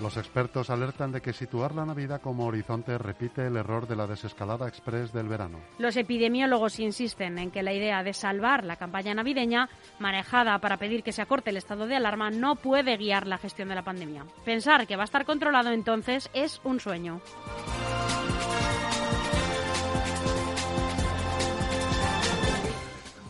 Los 0.00 0.16
expertos 0.16 0.70
alertan 0.70 1.10
de 1.10 1.20
que 1.20 1.32
situar 1.32 1.74
la 1.74 1.84
Navidad 1.84 2.20
como 2.20 2.46
horizonte 2.46 2.96
repite 2.98 3.46
el 3.46 3.56
error 3.56 3.88
de 3.88 3.96
la 3.96 4.06
desescalada 4.06 4.68
express 4.68 5.12
del 5.12 5.28
verano. 5.28 5.58
Los 5.78 5.96
epidemiólogos 5.96 6.78
insisten 6.78 7.38
en 7.38 7.50
que 7.50 7.64
la 7.64 7.72
idea 7.72 8.04
de 8.04 8.12
salvar 8.12 8.64
la 8.64 8.76
campaña 8.76 9.14
navideña, 9.14 9.68
manejada 9.98 10.58
para 10.60 10.76
pedir 10.76 11.02
que 11.02 11.12
se 11.12 11.22
acorte 11.22 11.50
el 11.50 11.56
estado 11.56 11.86
de 11.86 11.96
alarma, 11.96 12.30
no 12.30 12.54
puede 12.54 12.96
guiar 12.96 13.26
la 13.26 13.38
gestión 13.38 13.68
de 13.68 13.74
la 13.74 13.82
pandemia. 13.82 14.24
Pensar 14.44 14.86
que 14.86 14.96
va 14.96 15.02
a 15.02 15.04
estar 15.04 15.24
controlado 15.24 15.72
entonces 15.72 16.30
es 16.32 16.60
un 16.62 16.78
sueño. 16.78 17.20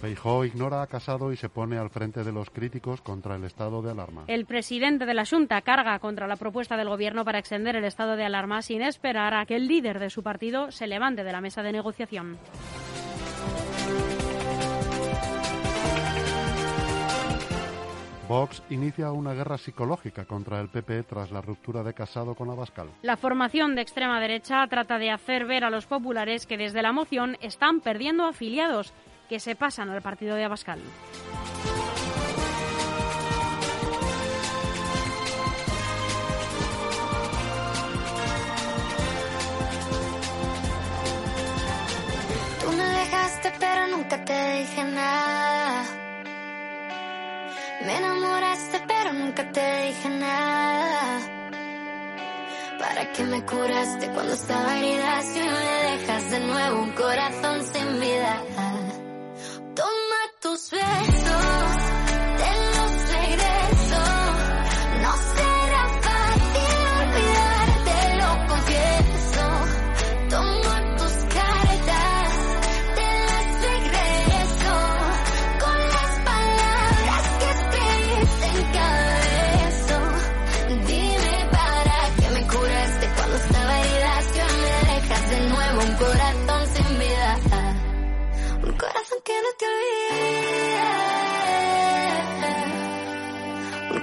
Feijó 0.01 0.45
ignora 0.45 0.83
a 0.83 0.87
Casado 0.87 1.33
y 1.33 1.37
se 1.37 1.49
pone 1.49 1.77
al 1.77 1.91
frente 1.91 2.23
de 2.23 2.31
los 2.31 2.51
críticos 2.51 3.01
contra 3.01 3.35
el 3.35 3.43
estado 3.43 3.83
de 3.83 3.91
alarma. 3.91 4.25
El 4.29 4.47
presidente 4.47 5.07
de 5.07 5.15
la 5.15 5.27
Junta 5.27 5.61
carga 5.63 5.99
contra 5.99 6.29
la 6.29 6.37
propuesta 6.37 6.77
del 6.77 6.89
Gobierno 6.89 7.25
para 7.25 7.41
extender 7.41 7.75
el 7.75 7.85
estado 7.85 8.15
de 8.15 8.25
alarma 8.25 8.63
sin 8.63 8.83
esperar 8.83 9.35
a 9.35 9.45
que 9.45 9.57
el 9.57 9.67
líder 9.67 9.99
de 9.99 10.11
su 10.11 10.23
partido 10.23 10.71
se 10.71 10.87
levante 10.87 11.25
de 11.25 11.33
la 11.33 11.41
mesa 11.41 11.63
de 11.63 11.73
negociación. 11.73 12.39
Vox 18.29 18.63
inicia 18.69 19.11
una 19.11 19.33
guerra 19.33 19.57
psicológica 19.57 20.27
contra 20.27 20.61
el 20.61 20.69
PP 20.69 21.05
tras 21.05 21.33
la 21.33 21.41
ruptura 21.41 21.83
de 21.83 21.95
Casado 21.95 22.35
con 22.35 22.51
Abascal. 22.51 22.89
La 23.01 23.17
formación 23.17 23.75
de 23.75 23.81
extrema 23.81 24.21
derecha 24.21 24.67
trata 24.69 24.99
de 24.99 25.11
hacer 25.11 25.47
ver 25.47 25.65
a 25.65 25.71
los 25.71 25.87
populares 25.87 26.47
que 26.47 26.59
desde 26.59 26.83
la 26.83 26.93
moción 26.93 27.39
están 27.41 27.81
perdiendo 27.81 28.27
afiliados 28.27 28.93
que 29.29 29.39
se 29.41 29.55
pasan 29.55 29.91
al 29.91 30.01
partido 30.01 30.35
de 30.37 30.45
Abascal. 30.45 30.81
Tú 42.61 42.73
me 42.73 42.85
dejaste 42.85 43.53
pero 43.61 43.87
nunca 43.89 44.25
te 44.25 44.59
dije 44.61 44.85
nada. 44.85 45.85
Me 47.85 47.97
enamoraste 47.99 48.83
pero 48.89 49.13
nunca 49.13 49.53
te 49.53 49.83
dije 49.87 50.09
nada. 50.09 51.39
¿Para 52.79 53.13
qué 53.13 53.25
me 53.25 53.45
curaste 53.45 54.09
cuando 54.09 54.33
estaba 54.33 54.79
herida 54.79 55.23
si 55.23 55.41
me 55.41 55.91
dejas 55.91 56.31
de 56.31 56.41
nuevo 56.41 56.83
un 56.83 56.93
corazón 56.93 57.65
sin 57.73 58.01
vida? 58.01 58.38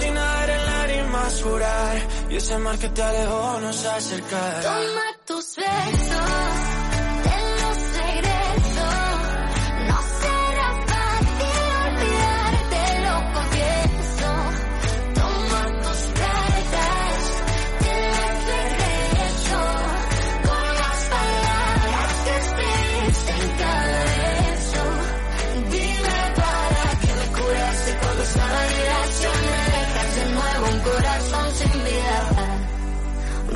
era 0.00 0.54
en 0.54 0.66
lágrimas 0.66 1.42
jurar. 1.42 1.96
Y 2.30 2.36
ese 2.36 2.58
mar 2.58 2.78
que 2.78 2.88
te 2.88 3.02
alejó 3.02 3.60
nos 3.60 3.84
acercará. 3.84 4.62
Toma 4.62 5.06
tus 5.26 5.56
besos, 5.56 6.11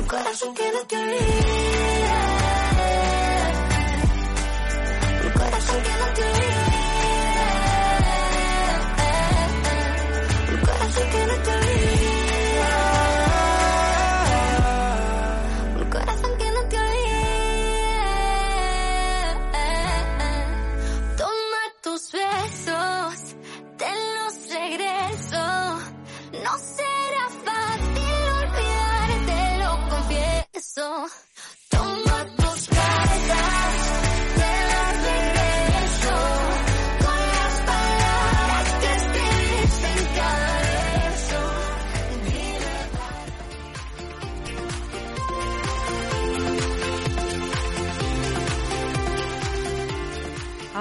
corazón 0.07 0.53
que 0.55 0.71
no 0.71 0.79
te 0.87 0.95
olvide. 0.97 1.66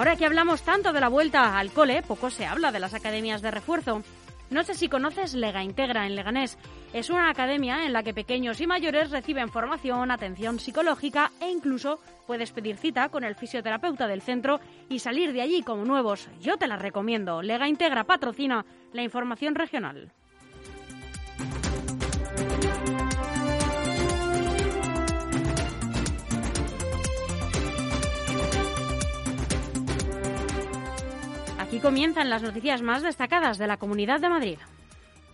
Ahora 0.07 0.19
que 0.19 0.27
hablamos 0.27 0.63
tanto 0.63 0.93
de 0.93 1.01
la 1.01 1.09
vuelta 1.09 1.59
al 1.59 1.73
cole, 1.73 2.01
poco 2.01 2.31
se 2.31 2.47
habla 2.47 2.71
de 2.71 2.79
las 2.79 2.95
academias 2.95 3.43
de 3.43 3.51
refuerzo. 3.51 4.05
No 4.51 4.63
sé 4.63 4.75
si 4.75 4.89
conoces 4.89 5.35
Lega 5.35 5.65
Integra 5.65 6.07
en 6.07 6.15
Leganés. 6.15 6.59
Es 6.93 7.11
una 7.11 7.29
academia 7.29 7.85
en 7.85 7.93
la 7.93 8.05
que 8.05 8.15
pequeños 8.15 8.61
y 8.61 8.69
mayores 8.69 9.11
reciben 9.11 9.49
formación, 9.49 10.13
atención 10.13 10.61
psicológica 10.61 11.33
e 11.41 11.51
incluso 11.51 11.99
puedes 12.25 12.53
pedir 12.53 12.77
cita 12.77 13.09
con 13.09 13.25
el 13.25 13.35
fisioterapeuta 13.35 14.07
del 14.07 14.23
centro 14.23 14.61
y 14.89 15.01
salir 15.01 15.33
de 15.33 15.43
allí 15.43 15.65
como 15.65 15.85
nuevos. 15.85 16.29
Yo 16.41 16.57
te 16.57 16.69
la 16.69 16.77
recomiendo. 16.77 17.43
Lega 17.43 17.67
Integra 17.67 18.05
patrocina 18.05 18.65
la 18.93 19.03
información 19.03 19.57
regional. 19.57 20.13
Aquí 31.77 31.83
comienzan 31.83 32.31
las 32.31 32.43
noticias 32.43 32.81
más 32.81 33.03
destacadas 33.03 33.59
de 33.59 33.67
la 33.67 33.77
Comunidad 33.77 34.19
de 34.19 34.31
Madrid. 34.31 34.59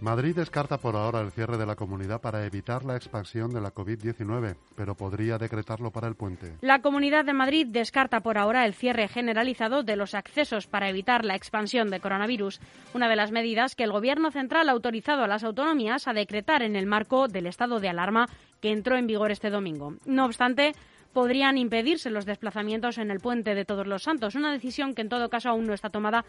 Madrid 0.00 0.34
descarta 0.34 0.76
por 0.76 0.96
ahora 0.96 1.20
el 1.20 1.30
cierre 1.30 1.56
de 1.56 1.66
la 1.66 1.76
comunidad 1.76 2.20
para 2.20 2.44
evitar 2.44 2.84
la 2.84 2.96
expansión 2.96 3.50
de 3.50 3.60
la 3.60 3.72
COVID-19, 3.72 4.56
pero 4.74 4.96
podría 4.96 5.38
decretarlo 5.38 5.92
para 5.92 6.08
el 6.08 6.16
puente. 6.16 6.56
La 6.60 6.82
Comunidad 6.82 7.24
de 7.24 7.32
Madrid 7.32 7.68
descarta 7.68 8.22
por 8.22 8.38
ahora 8.38 8.66
el 8.66 8.74
cierre 8.74 9.06
generalizado 9.06 9.84
de 9.84 9.94
los 9.94 10.14
accesos 10.14 10.66
para 10.66 10.88
evitar 10.88 11.24
la 11.24 11.36
expansión 11.36 11.90
de 11.90 12.00
coronavirus, 12.00 12.58
una 12.92 13.08
de 13.08 13.14
las 13.14 13.30
medidas 13.30 13.76
que 13.76 13.84
el 13.84 13.92
Gobierno 13.92 14.32
central 14.32 14.68
ha 14.68 14.72
autorizado 14.72 15.22
a 15.22 15.28
las 15.28 15.44
autonomías 15.44 16.08
a 16.08 16.12
decretar 16.12 16.64
en 16.64 16.74
el 16.74 16.86
marco 16.86 17.28
del 17.28 17.46
estado 17.46 17.78
de 17.78 17.88
alarma 17.88 18.28
que 18.60 18.72
entró 18.72 18.96
en 18.96 19.06
vigor 19.06 19.30
este 19.30 19.50
domingo. 19.50 19.94
No 20.06 20.24
obstante, 20.24 20.72
podrían 21.12 21.58
impedirse 21.58 22.10
los 22.10 22.26
desplazamientos 22.26 22.98
en 22.98 23.10
el 23.10 23.20
puente 23.20 23.54
de 23.54 23.64
Todos 23.64 23.86
los 23.86 24.02
Santos, 24.02 24.34
una 24.34 24.52
decisión 24.52 24.94
que 24.94 25.02
en 25.02 25.08
todo 25.08 25.28
caso 25.28 25.50
aún 25.50 25.66
no 25.66 25.74
está 25.74 25.90
tomada 25.90 26.24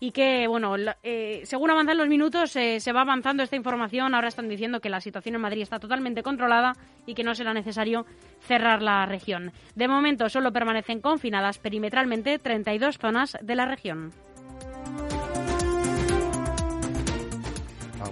y 0.00 0.10
que, 0.10 0.46
bueno, 0.48 0.74
eh, 1.02 1.42
según 1.44 1.70
avanzan 1.70 1.96
los 1.96 2.08
minutos, 2.08 2.54
eh, 2.56 2.80
se 2.80 2.92
va 2.92 3.02
avanzando 3.02 3.42
esta 3.42 3.56
información. 3.56 4.14
Ahora 4.14 4.28
están 4.28 4.48
diciendo 4.48 4.80
que 4.80 4.90
la 4.90 5.00
situación 5.00 5.36
en 5.36 5.40
Madrid 5.40 5.62
está 5.62 5.78
totalmente 5.78 6.22
controlada 6.22 6.74
y 7.06 7.14
que 7.14 7.24
no 7.24 7.34
será 7.34 7.54
necesario 7.54 8.04
cerrar 8.40 8.82
la 8.82 9.06
región. 9.06 9.52
De 9.74 9.88
momento, 9.88 10.28
solo 10.28 10.52
permanecen 10.52 11.00
confinadas 11.00 11.58
perimetralmente 11.58 12.38
32 12.38 12.98
zonas 12.98 13.38
de 13.40 13.54
la 13.54 13.66
región. 13.66 14.12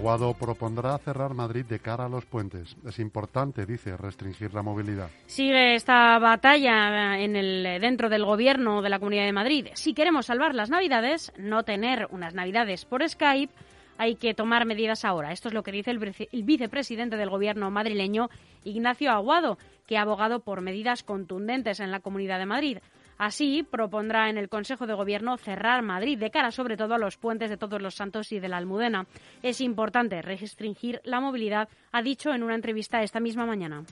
Aguado 0.03 0.35
propondrá 0.35 0.99
cerrar 0.99 1.33
Madrid 1.33 1.65
de 1.65 1.79
cara 1.79 2.07
a 2.07 2.09
los 2.09 2.27
puentes. 2.27 2.77
Es 2.85 2.99
importante, 2.99 3.67
dice, 3.67 3.97
restringir 3.97 4.53
la 4.53 4.61
movilidad. 4.61 5.09
Sigue 5.27 5.77
esta 5.77 6.19
batalla 6.19 7.21
en 7.21 7.37
el, 7.37 7.81
dentro 7.81 8.09
del 8.09 8.25
gobierno 8.25 8.83
de 8.83 8.89
la 8.89 8.99
Comunidad 8.99 9.27
de 9.27 9.33
Madrid. 9.33 9.69
Si 9.75 9.95
queremos 9.95 10.27
salvar 10.27 10.57
las 10.57 10.71
Navidades, 10.71 11.33
no 11.39 11.63
tener 11.63 12.09
unas 12.11 12.35
Navidades 12.35 12.85
por 12.85 13.09
Skype, 13.09 13.53
hay 13.97 14.17
que 14.17 14.35
tomar 14.35 14.67
medidas 14.67 15.05
ahora. 15.05 15.31
Esto 15.31 15.47
es 15.47 15.55
lo 15.55 15.63
que 15.63 15.71
dice 15.71 15.93
el, 15.93 16.13
el 16.33 16.43
vicepresidente 16.43 17.17
del 17.17 17.31
gobierno 17.31 17.71
madrileño, 17.71 18.29
Ignacio 18.65 19.13
Aguado, 19.13 19.57
que 19.87 19.99
ha 19.99 20.03
abogado 20.03 20.41
por 20.41 20.63
medidas 20.63 21.05
contundentes 21.05 21.79
en 21.79 21.93
la 21.93 22.01
Comunidad 22.01 22.41
de 22.41 22.47
Madrid. 22.47 22.79
Así, 23.25 23.63
propondrá 23.63 24.31
en 24.31 24.37
el 24.37 24.49
Consejo 24.49 24.89
de 24.89 24.95
Gobierno 24.95 25.37
cerrar 25.37 25.81
Madrid 25.83 26.19
de 26.19 26.33
cara 26.33 26.51
sobre 26.51 26.77
todo 26.77 26.95
a 26.95 26.99
los 26.99 27.19
puentes 27.19 27.51
de 27.51 27.57
Todos 27.57 27.81
los 27.81 27.95
Santos 27.95 28.33
y 28.33 28.41
de 28.41 28.49
la 28.49 28.57
Almudena. 28.57 29.07
Es 29.45 29.61
importante 29.61 30.21
restringir 30.23 31.01
la 31.05 31.21
movilidad, 31.21 31.69
ha 31.93 32.03
dicho 32.03 32.35
en 32.35 32.43
una 32.43 32.57
entrevista 32.57 33.01
esta 33.01 33.21
misma 33.21 33.47
mañana. 33.47 33.85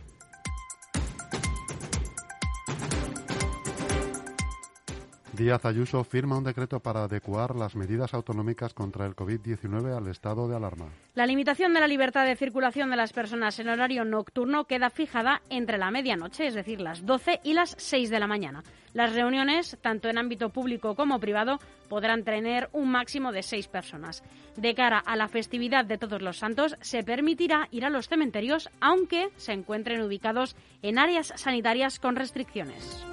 Díaz 5.40 5.64
Ayuso 5.64 6.04
firma 6.04 6.36
un 6.36 6.44
decreto 6.44 6.80
para 6.80 7.04
adecuar 7.04 7.56
las 7.56 7.74
medidas 7.74 8.12
autonómicas 8.12 8.74
contra 8.74 9.06
el 9.06 9.16
COVID-19 9.16 9.96
al 9.96 10.06
estado 10.08 10.46
de 10.46 10.54
alarma. 10.54 10.90
La 11.14 11.24
limitación 11.24 11.72
de 11.72 11.80
la 11.80 11.88
libertad 11.88 12.26
de 12.26 12.36
circulación 12.36 12.90
de 12.90 12.96
las 12.96 13.14
personas 13.14 13.58
en 13.58 13.70
horario 13.70 14.04
nocturno 14.04 14.66
queda 14.66 14.90
fijada 14.90 15.40
entre 15.48 15.78
la 15.78 15.90
medianoche, 15.90 16.46
es 16.46 16.52
decir, 16.52 16.82
las 16.82 17.06
12 17.06 17.40
y 17.42 17.54
las 17.54 17.74
6 17.78 18.10
de 18.10 18.20
la 18.20 18.26
mañana. 18.26 18.62
Las 18.92 19.14
reuniones, 19.14 19.78
tanto 19.80 20.10
en 20.10 20.18
ámbito 20.18 20.50
público 20.50 20.94
como 20.94 21.18
privado, 21.20 21.58
podrán 21.88 22.22
tener 22.22 22.68
un 22.74 22.90
máximo 22.90 23.32
de 23.32 23.42
seis 23.42 23.66
personas. 23.66 24.22
De 24.58 24.74
cara 24.74 24.98
a 24.98 25.16
la 25.16 25.28
festividad 25.28 25.86
de 25.86 25.96
Todos 25.96 26.20
los 26.20 26.36
Santos, 26.36 26.76
se 26.82 27.02
permitirá 27.02 27.66
ir 27.70 27.86
a 27.86 27.90
los 27.90 28.08
cementerios, 28.08 28.68
aunque 28.78 29.30
se 29.36 29.52
encuentren 29.52 30.02
ubicados 30.02 30.54
en 30.82 30.98
áreas 30.98 31.32
sanitarias 31.36 31.98
con 31.98 32.16
restricciones. 32.16 33.06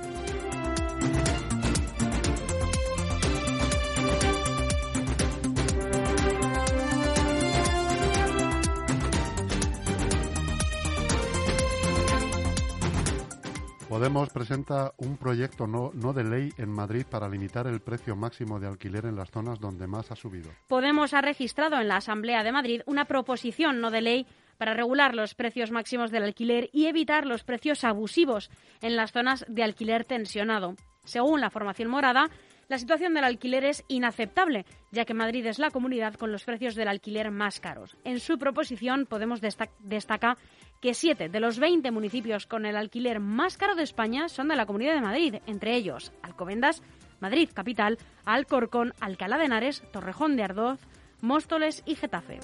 Podemos 13.98 14.30
presenta 14.30 14.94
un 14.98 15.18
proyecto 15.18 15.66
no, 15.66 15.90
no, 15.96 16.14
de 16.14 16.24
ley 16.24 16.54
en 16.60 16.70
Madrid 16.70 17.04
para 17.10 17.28
limitar 17.28 17.66
el 17.66 17.80
precio 17.80 18.16
máximo 18.16 18.60
de 18.60 18.68
alquiler 18.68 19.08
en 19.08 19.16
las 19.16 19.32
zonas 19.32 19.60
donde 19.60 19.88
más 19.88 20.12
ha 20.12 20.16
subido. 20.16 20.52
Podemos 20.68 21.16
ha 21.16 21.22
registrado 21.22 21.82
en 21.82 21.88
la 21.88 21.96
Asamblea 21.96 22.44
de 22.44 22.52
Madrid 22.52 22.82
una 22.86 23.06
proposición 23.06 23.82
no 23.82 23.90
de 23.90 24.02
ley 24.02 24.28
para 24.60 24.76
regular 24.76 25.16
los 25.16 25.34
precios 25.34 25.72
máximos 25.72 26.12
del 26.12 26.26
alquiler 26.26 26.70
y 26.74 26.86
evitar 26.86 27.26
los 27.26 27.44
precios 27.44 27.84
abusivos 27.84 28.52
en 28.84 28.96
las 28.96 29.14
zonas 29.14 29.44
de 29.48 29.64
alquiler 29.64 30.06
tensionado. 30.06 30.76
Según 31.04 31.42
la 31.42 31.50
formación 31.50 31.90
morada, 31.90 32.30
la 32.70 32.78
situación 32.78 33.14
del 33.14 33.24
alquiler 33.24 33.64
es 33.64 33.86
inaceptable, 33.88 34.66
ya 34.92 35.06
que 35.06 35.14
Madrid 35.14 35.46
es 35.46 35.58
la 35.58 35.72
comunidad 35.72 36.16
con 36.16 36.34
los 36.34 36.44
precios 36.44 36.76
del 36.76 36.90
alquiler 36.90 37.32
más 37.32 37.62
caros. 37.62 37.96
En 38.04 38.20
su 38.20 38.38
proposición 38.38 39.06
podemos 39.06 39.40
destacar 39.42 40.38
que 40.82 40.94
siete 40.94 41.30
de 41.30 41.40
los 41.40 41.60
20 41.60 41.92
municipios 41.92 42.46
con 42.46 42.66
el 42.66 42.76
alquiler 42.76 43.20
más 43.20 43.58
caro 43.58 43.76
de 43.76 43.84
España 43.84 44.30
son 44.30 44.48
de 44.48 44.56
la 44.56 44.66
Comunidad 44.66 44.94
de 44.94 45.02
Madrid, 45.02 45.36
entre 45.48 45.76
ellos 45.76 46.12
Alcobendas, 46.22 46.82
Madrid 47.20 47.50
Capital, 47.54 47.98
Alcorcón, 48.26 48.94
Alcalá 49.00 49.38
de 49.38 49.46
Henares, 49.46 49.84
Torrejón 49.92 50.36
de 50.36 50.44
Ardoz, 50.44 50.80
Móstoles 51.22 51.84
y 51.86 51.96
Getafe. 51.96 52.40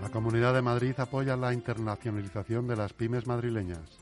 La 0.00 0.10
Comunidad 0.10 0.54
de 0.54 0.62
Madrid 0.62 0.94
apoya 0.98 1.36
la 1.36 1.52
internacionalización 1.52 2.66
de 2.66 2.76
las 2.76 2.92
pymes 2.92 3.26
madrileñas. 3.26 3.98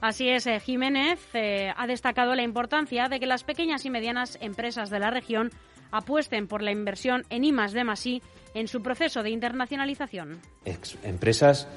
Así 0.00 0.28
es, 0.28 0.46
eh, 0.46 0.60
Jiménez 0.60 1.20
eh, 1.34 1.72
ha 1.74 1.86
destacado 1.86 2.34
la 2.34 2.42
importancia 2.42 3.08
de 3.08 3.18
que 3.18 3.26
las 3.26 3.44
pequeñas 3.44 3.84
y 3.86 3.90
medianas 3.90 4.38
empresas 4.40 4.90
de 4.90 4.98
la 4.98 5.10
región 5.10 5.50
apuesten 5.96 6.46
por 6.46 6.62
la 6.62 6.72
inversión 6.72 7.24
en 7.30 7.44
I 7.44 7.52
D 7.52 8.22
en 8.54 8.68
su 8.68 8.82
proceso 8.82 9.22
de 9.22 9.30
internacionalización. 9.30 10.40
empresas 11.02 11.68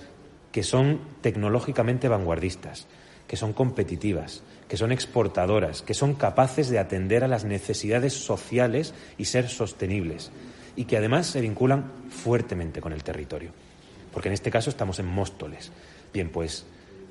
que 0.52 0.64
son 0.64 1.00
tecnológicamente 1.22 2.08
vanguardistas, 2.08 2.88
que 3.28 3.38
son 3.38 3.54
competitivas, 3.54 4.44
que 4.68 4.78
son 4.78 4.92
exportadoras, 4.92 5.82
que 5.82 5.94
son 5.94 6.16
capaces 6.16 6.70
de 6.70 6.80
atender 6.80 7.24
a 7.24 7.28
las 7.28 7.46
necesidades 7.46 8.14
sociales 8.14 8.94
y 9.18 9.26
ser 9.26 9.48
sostenibles 9.48 10.32
y 10.76 10.86
que 10.86 10.98
además 10.98 11.28
se 11.28 11.42
vinculan 11.42 11.92
fuertemente 12.10 12.82
con 12.82 12.94
el 12.94 13.04
territorio. 13.04 13.52
Porque 14.12 14.30
en 14.30 14.34
este 14.34 14.50
caso 14.50 14.70
estamos 14.70 15.00
en 15.00 15.06
Móstoles. 15.06 15.72
Bien, 16.14 16.30
pues 16.30 16.66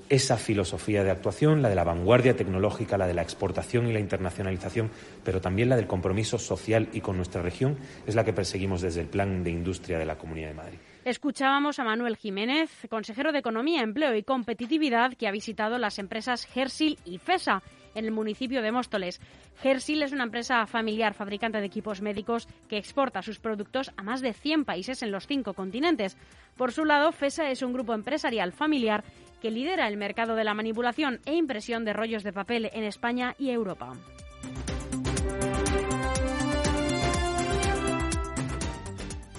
esa 0.09 0.37
filosofía 0.37 1.05
de 1.05 1.11
actuación, 1.11 1.63
la 1.63 1.69
de 1.69 1.75
la 1.75 1.85
vanguardia 1.85 2.37
tecnológica, 2.37 2.99
la 2.99 3.07
de 3.07 3.15
la 3.15 3.23
exportación 3.23 3.89
y 3.89 3.93
la 3.93 4.01
internacionalización, 4.01 4.91
pero 5.25 5.41
también 5.41 5.69
la 5.69 5.77
del 5.77 5.87
compromiso 5.87 6.39
social 6.39 6.89
y 6.93 7.01
con 7.01 7.17
nuestra 7.17 7.43
región, 7.43 7.77
es 8.07 8.15
la 8.15 8.25
que 8.25 8.33
perseguimos 8.33 8.81
desde 8.81 9.03
el 9.03 9.09
Plan 9.09 9.45
de 9.45 9.51
Industria 9.51 9.99
de 9.99 10.07
la 10.07 10.17
Comunidad 10.17 10.49
de 10.49 10.55
Madrid. 10.55 10.79
Escuchábamos 11.05 11.79
a 11.79 11.85
Manuel 11.85 12.17
Jiménez, 12.17 12.71
consejero 12.91 13.33
de 13.33 13.39
Economía, 13.39 13.83
Empleo 13.83 14.15
y 14.15 14.23
Competitividad, 14.23 15.15
que 15.15 15.27
ha 15.27 15.31
visitado 15.31 15.79
las 15.79 15.99
empresas 15.99 16.47
Hersil 16.55 16.99
y 17.05 17.19
FESA 17.19 17.63
en 17.99 18.05
el 18.05 18.13
municipio 18.13 18.63
de 18.63 18.73
Móstoles. 18.73 19.21
Hersil 19.63 20.03
es 20.03 20.13
una 20.13 20.25
empresa 20.25 20.67
familiar 20.67 21.15
fabricante 21.15 21.59
de 21.59 21.67
equipos 21.67 22.01
médicos 22.01 22.49
que 22.69 22.79
exporta 22.79 23.23
sus 23.23 23.39
productos 23.39 23.91
a 23.97 24.03
más 24.03 24.21
de 24.21 24.33
100 24.33 24.65
países 24.65 25.03
en 25.03 25.11
los 25.11 25.27
cinco 25.27 25.55
continentes. 25.55 26.17
Por 26.57 26.73
su 26.73 26.85
lado, 26.85 27.13
FESA 27.13 27.51
es 27.51 27.63
un 27.63 27.73
grupo 27.73 27.95
empresarial 27.95 28.53
familiar 28.53 29.05
que 29.41 29.51
lidera 29.51 29.89
el 29.89 29.97
mercado 29.97 30.35
de 30.35 30.45
la 30.45 30.55
manipulación 30.55 31.21
e 31.25 31.35
impresión 31.35 31.85
de 31.85 31.93
rollos 31.93 32.23
de 32.23 32.33
papel 32.33 32.71
en 32.73 32.85
España 32.85 33.35
y 33.39 33.51
Europa. 33.51 33.93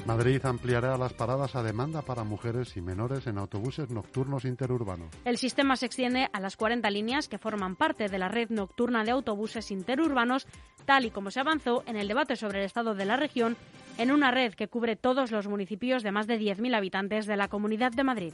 Madrid 0.09 0.43
ampliará 0.43 0.97
las 0.97 1.13
paradas 1.13 1.55
a 1.55 1.61
demanda 1.61 2.01
para 2.01 2.23
mujeres 2.23 2.75
y 2.75 2.81
menores 2.81 3.27
en 3.27 3.37
autobuses 3.37 3.91
nocturnos 3.91 4.43
interurbanos. 4.43 5.09
El 5.23 5.37
sistema 5.37 5.75
se 5.75 5.85
extiende 5.85 6.27
a 6.33 6.39
las 6.39 6.57
40 6.57 6.89
líneas 6.89 7.27
que 7.27 7.37
forman 7.37 7.75
parte 7.75 8.07
de 8.07 8.17
la 8.17 8.27
red 8.27 8.49
nocturna 8.49 9.03
de 9.03 9.11
autobuses 9.11 9.69
interurbanos, 9.69 10.47
tal 10.85 11.05
y 11.05 11.11
como 11.11 11.29
se 11.29 11.41
avanzó 11.41 11.83
en 11.85 11.95
el 11.95 12.07
debate 12.07 12.37
sobre 12.37 12.57
el 12.57 12.65
estado 12.65 12.95
de 12.95 13.05
la 13.05 13.17
región, 13.17 13.55
en 13.99 14.09
una 14.09 14.31
red 14.31 14.55
que 14.55 14.67
cubre 14.67 14.95
todos 14.95 15.29
los 15.29 15.47
municipios 15.47 16.01
de 16.01 16.11
más 16.11 16.25
de 16.25 16.39
10.000 16.39 16.75
habitantes 16.75 17.27
de 17.27 17.37
la 17.37 17.47
Comunidad 17.47 17.91
de 17.91 18.03
Madrid. 18.03 18.33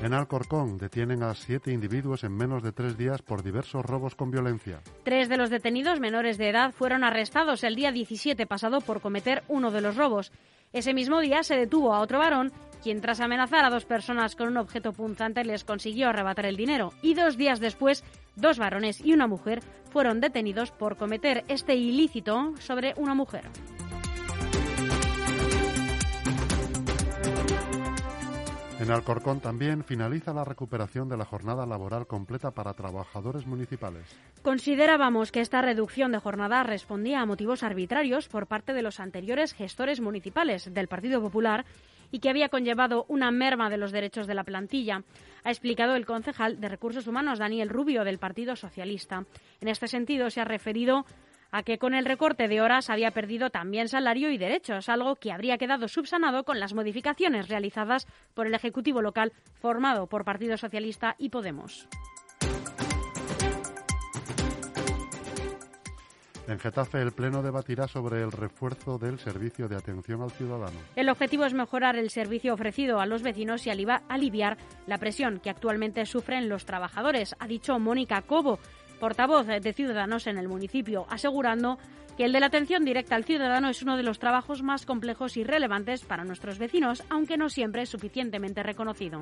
En 0.00 0.14
Alcorcón 0.14 0.78
detienen 0.78 1.24
a 1.24 1.34
siete 1.34 1.72
individuos 1.72 2.22
en 2.22 2.32
menos 2.32 2.62
de 2.62 2.70
tres 2.70 2.96
días 2.96 3.20
por 3.20 3.42
diversos 3.42 3.84
robos 3.84 4.14
con 4.14 4.30
violencia. 4.30 4.80
Tres 5.02 5.28
de 5.28 5.36
los 5.36 5.50
detenidos 5.50 5.98
menores 5.98 6.38
de 6.38 6.50
edad 6.50 6.72
fueron 6.72 7.02
arrestados 7.02 7.64
el 7.64 7.74
día 7.74 7.90
17 7.90 8.46
pasado 8.46 8.80
por 8.80 9.00
cometer 9.00 9.42
uno 9.48 9.72
de 9.72 9.80
los 9.80 9.96
robos. 9.96 10.30
Ese 10.72 10.94
mismo 10.94 11.18
día 11.20 11.42
se 11.42 11.56
detuvo 11.56 11.94
a 11.94 12.00
otro 12.00 12.20
varón, 12.20 12.52
quien 12.80 13.00
tras 13.00 13.18
amenazar 13.18 13.64
a 13.64 13.70
dos 13.70 13.86
personas 13.86 14.36
con 14.36 14.46
un 14.46 14.58
objeto 14.58 14.92
punzante 14.92 15.44
les 15.44 15.64
consiguió 15.64 16.08
arrebatar 16.08 16.46
el 16.46 16.56
dinero. 16.56 16.92
Y 17.02 17.14
dos 17.14 17.36
días 17.36 17.58
después, 17.58 18.04
dos 18.36 18.56
varones 18.56 19.04
y 19.04 19.14
una 19.14 19.26
mujer 19.26 19.62
fueron 19.90 20.20
detenidos 20.20 20.70
por 20.70 20.96
cometer 20.96 21.44
este 21.48 21.74
ilícito 21.74 22.54
sobre 22.60 22.94
una 22.98 23.14
mujer. 23.14 23.50
En 28.88 28.94
Alcorcón 28.94 29.40
también 29.40 29.84
finaliza 29.84 30.32
la 30.32 30.44
recuperación 30.44 31.10
de 31.10 31.18
la 31.18 31.26
jornada 31.26 31.66
laboral 31.66 32.06
completa 32.06 32.52
para 32.52 32.72
trabajadores 32.72 33.46
municipales. 33.46 34.06
Considerábamos 34.40 35.30
que 35.30 35.42
esta 35.42 35.60
reducción 35.60 36.10
de 36.10 36.18
jornada 36.18 36.62
respondía 36.62 37.20
a 37.20 37.26
motivos 37.26 37.62
arbitrarios 37.62 38.28
por 38.28 38.46
parte 38.46 38.72
de 38.72 38.80
los 38.80 38.98
anteriores 38.98 39.52
gestores 39.52 40.00
municipales 40.00 40.72
del 40.72 40.88
Partido 40.88 41.20
Popular 41.20 41.66
y 42.10 42.20
que 42.20 42.30
había 42.30 42.48
conllevado 42.48 43.04
una 43.08 43.30
merma 43.30 43.68
de 43.68 43.76
los 43.76 43.92
derechos 43.92 44.26
de 44.26 44.34
la 44.34 44.44
plantilla, 44.44 45.02
ha 45.44 45.50
explicado 45.50 45.94
el 45.94 46.06
concejal 46.06 46.58
de 46.58 46.70
Recursos 46.70 47.06
Humanos 47.06 47.38
Daniel 47.38 47.68
Rubio 47.68 48.04
del 48.04 48.16
Partido 48.16 48.56
Socialista. 48.56 49.26
En 49.60 49.68
este 49.68 49.86
sentido, 49.86 50.30
se 50.30 50.40
ha 50.40 50.46
referido 50.46 51.04
a 51.50 51.62
que 51.62 51.78
con 51.78 51.94
el 51.94 52.04
recorte 52.04 52.48
de 52.48 52.60
horas 52.60 52.90
había 52.90 53.10
perdido 53.10 53.50
también 53.50 53.88
salario 53.88 54.30
y 54.30 54.38
derechos, 54.38 54.88
algo 54.88 55.16
que 55.16 55.32
habría 55.32 55.58
quedado 55.58 55.88
subsanado 55.88 56.44
con 56.44 56.60
las 56.60 56.74
modificaciones 56.74 57.48
realizadas 57.48 58.06
por 58.34 58.46
el 58.46 58.54
Ejecutivo 58.54 59.02
local 59.02 59.32
formado 59.54 60.06
por 60.06 60.24
Partido 60.24 60.56
Socialista 60.56 61.14
y 61.18 61.30
Podemos. 61.30 61.88
En 66.48 66.58
Getafe, 66.58 67.02
el 67.02 67.12
Pleno 67.12 67.42
debatirá 67.42 67.86
sobre 67.86 68.22
el 68.22 68.32
refuerzo 68.32 68.96
del 68.96 69.18
servicio 69.18 69.68
de 69.68 69.76
atención 69.76 70.22
al 70.22 70.30
ciudadano. 70.30 70.78
El 70.96 71.10
objetivo 71.10 71.44
es 71.44 71.52
mejorar 71.52 71.96
el 71.96 72.08
servicio 72.08 72.54
ofrecido 72.54 73.00
a 73.00 73.06
los 73.06 73.22
vecinos 73.22 73.66
y 73.66 73.70
aliviar 73.70 74.56
la 74.86 74.96
presión 74.96 75.40
que 75.40 75.50
actualmente 75.50 76.06
sufren 76.06 76.48
los 76.48 76.64
trabajadores, 76.64 77.36
ha 77.38 77.46
dicho 77.46 77.78
Mónica 77.78 78.22
Cobo, 78.22 78.60
portavoz 78.98 79.46
de 79.46 79.72
Ciudadanos 79.72 80.26
en 80.26 80.38
el 80.38 80.48
municipio, 80.48 81.06
asegurando 81.08 81.78
que 82.18 82.24
el 82.24 82.32
de 82.32 82.40
la 82.40 82.46
atención 82.46 82.84
directa 82.84 83.14
al 83.14 83.24
ciudadano 83.24 83.68
es 83.68 83.80
uno 83.80 83.96
de 83.96 84.02
los 84.02 84.18
trabajos 84.18 84.62
más 84.62 84.84
complejos 84.84 85.36
y 85.36 85.44
relevantes 85.44 86.04
para 86.04 86.24
nuestros 86.24 86.58
vecinos, 86.58 87.04
aunque 87.08 87.36
no 87.36 87.48
siempre 87.48 87.82
es 87.82 87.90
suficientemente 87.90 88.62
reconocido. 88.64 89.20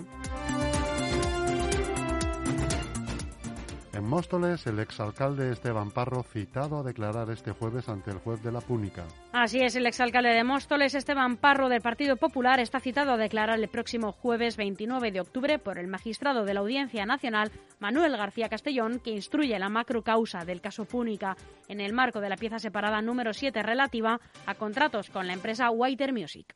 En 3.96 4.04
Móstoles, 4.04 4.66
el 4.66 4.78
exalcalde 4.78 5.50
Esteban 5.50 5.90
Parro 5.90 6.22
citado 6.22 6.80
a 6.80 6.82
declarar 6.82 7.30
este 7.30 7.52
jueves 7.52 7.88
ante 7.88 8.11
el 8.11 8.18
juez 8.18 8.42
de 8.42 8.52
la 8.52 8.61
Púnica. 8.61 9.06
Así 9.32 9.61
es, 9.61 9.74
el 9.74 9.87
exalcalde 9.87 10.35
de 10.35 10.44
Móstoles, 10.44 10.94
Esteban 10.94 11.38
Parro, 11.38 11.70
del 11.70 11.80
Partido 11.80 12.18
Popular, 12.18 12.61
está 12.61 12.78
citado 12.78 13.12
a 13.12 13.16
declarar 13.16 13.59
el 13.59 13.68
próximo 13.68 14.12
jueves 14.12 14.59
29 14.59 15.12
de 15.12 15.22
octubre 15.22 15.59
por 15.59 15.78
el 15.78 15.87
magistrado 15.87 16.44
de 16.44 16.52
la 16.52 16.61
Audiencia 16.61 17.06
Nacional, 17.06 17.50
Manuel 17.78 18.18
García 18.18 18.50
Castellón, 18.50 19.00
que 19.00 19.12
instruye 19.12 19.59
la 19.59 19.70
macrocausa 19.70 20.44
del 20.44 20.61
caso 20.61 20.85
Púnica 20.85 21.35
en 21.66 21.80
el 21.80 21.94
marco 21.94 22.20
de 22.20 22.28
la 22.28 22.37
pieza 22.37 22.59
separada 22.59 23.00
número 23.00 23.32
7 23.32 23.62
relativa 23.62 24.20
a 24.44 24.54
contratos 24.56 25.09
con 25.09 25.26
la 25.26 25.32
empresa 25.32 25.70
Whiter 25.70 26.12
Music. 26.12 26.54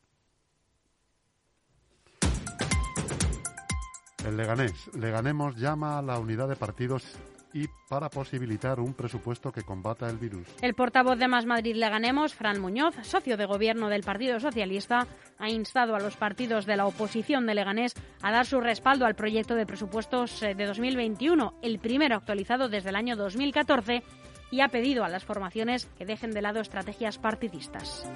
El 4.27 4.37
Leganés. 4.37 4.91
Leganemos 4.95 5.57
llama 5.57 5.99
a 5.99 6.03
la 6.03 6.19
unidad 6.19 6.49
de 6.49 6.57
partidos 6.57 7.05
y 7.53 7.67
para 7.89 8.09
posibilitar 8.09 8.79
un 8.79 8.95
presupuesto 8.95 9.51
que 9.51 9.63
combata 9.63 10.09
el 10.09 10.19
virus. 10.19 10.47
El 10.63 10.75
portavoz 10.75 11.19
de 11.19 11.27
Más 11.27 11.47
Madrid 11.47 11.75
Leganemos, 11.75 12.35
Fran 12.35 12.61
Muñoz, 12.61 12.95
socio 13.03 13.37
de 13.37 13.47
gobierno 13.47 13.89
del 13.89 14.03
Partido 14.03 14.39
Socialista, 14.39 15.07
ha 15.39 15.51
instado 15.51 15.97
a 15.97 16.01
los 16.01 16.17
partidos 16.17 16.67
de 16.67 16.77
la 16.77 16.87
oposición 16.87 17.47
de 17.47 17.55
Leganés 17.55 17.95
a 18.23 18.31
dar 18.31 18.47
su 18.47 18.61
respaldo 18.61 19.07
al 19.07 19.17
proyecto 19.17 19.55
de 19.55 19.67
presupuestos 19.67 20.43
eh, 20.43 20.55
de 20.55 20.67
2021, 20.67 21.55
el 21.63 21.79
primero 21.79 22.17
actualizado 22.17 22.69
desde 22.69 22.91
el 22.91 22.97
año 22.97 23.17
2014, 23.17 24.03
y 24.51 24.61
ha 24.61 24.69
pedido 24.69 25.05
a 25.05 25.09
las 25.09 25.25
formaciones 25.25 25.87
que 25.99 26.07
dejen 26.07 26.33
de 26.33 26.43
lado 26.43 26.61
estrategias 26.61 27.19
partidistas. 27.19 28.07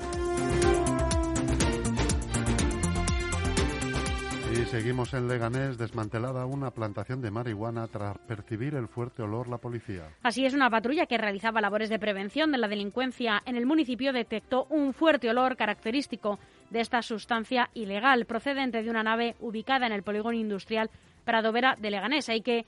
Y 4.64 4.66
seguimos 4.66 5.12
en 5.12 5.28
Leganés, 5.28 5.76
desmantelada 5.76 6.46
una 6.46 6.70
plantación 6.70 7.20
de 7.20 7.30
marihuana 7.30 7.86
tras 7.86 8.16
percibir 8.20 8.74
el 8.74 8.88
fuerte 8.88 9.22
olor 9.22 9.46
la 9.46 9.58
policía. 9.58 10.08
Así 10.22 10.46
es, 10.46 10.54
una 10.54 10.70
patrulla 10.70 11.04
que 11.04 11.18
realizaba 11.18 11.60
labores 11.60 11.90
de 11.90 11.98
prevención 11.98 12.50
de 12.50 12.56
la 12.56 12.66
delincuencia 12.66 13.42
en 13.44 13.56
el 13.56 13.66
municipio 13.66 14.14
detectó 14.14 14.64
un 14.70 14.94
fuerte 14.94 15.28
olor 15.28 15.56
característico 15.56 16.38
de 16.70 16.80
esta 16.80 17.02
sustancia 17.02 17.68
ilegal 17.74 18.24
procedente 18.24 18.82
de 18.82 18.88
una 18.88 19.02
nave 19.02 19.36
ubicada 19.38 19.86
en 19.86 19.92
el 19.92 20.02
polígono 20.02 20.38
industrial 20.38 20.88
Pradovera 21.26 21.76
de 21.78 21.90
Leganés. 21.90 22.30
Hay 22.30 22.40
que 22.40 22.64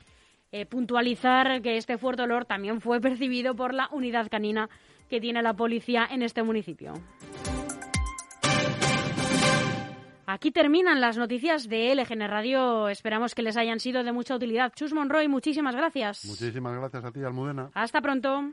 eh, 0.52 0.66
puntualizar 0.66 1.62
que 1.62 1.78
este 1.78 1.96
fuerte 1.96 2.24
olor 2.24 2.44
también 2.44 2.82
fue 2.82 3.00
percibido 3.00 3.54
por 3.54 3.72
la 3.72 3.88
unidad 3.90 4.28
canina 4.28 4.68
que 5.08 5.18
tiene 5.18 5.40
la 5.40 5.54
policía 5.54 6.06
en 6.10 6.20
este 6.20 6.42
municipio. 6.42 6.92
Aquí 10.26 10.50
terminan 10.50 11.00
las 11.00 11.16
noticias 11.16 11.68
de 11.68 11.94
LGN 11.94 12.28
Radio. 12.28 12.88
Esperamos 12.88 13.34
que 13.34 13.42
les 13.42 13.56
hayan 13.56 13.78
sido 13.78 14.02
de 14.02 14.12
mucha 14.12 14.34
utilidad. 14.34 14.72
Chus 14.74 14.92
Monroy, 14.92 15.28
muchísimas 15.28 15.76
gracias. 15.76 16.24
Muchísimas 16.24 16.76
gracias 16.76 17.04
a 17.04 17.12
ti, 17.12 17.22
Almudena. 17.22 17.70
Hasta 17.74 18.00
pronto. 18.00 18.50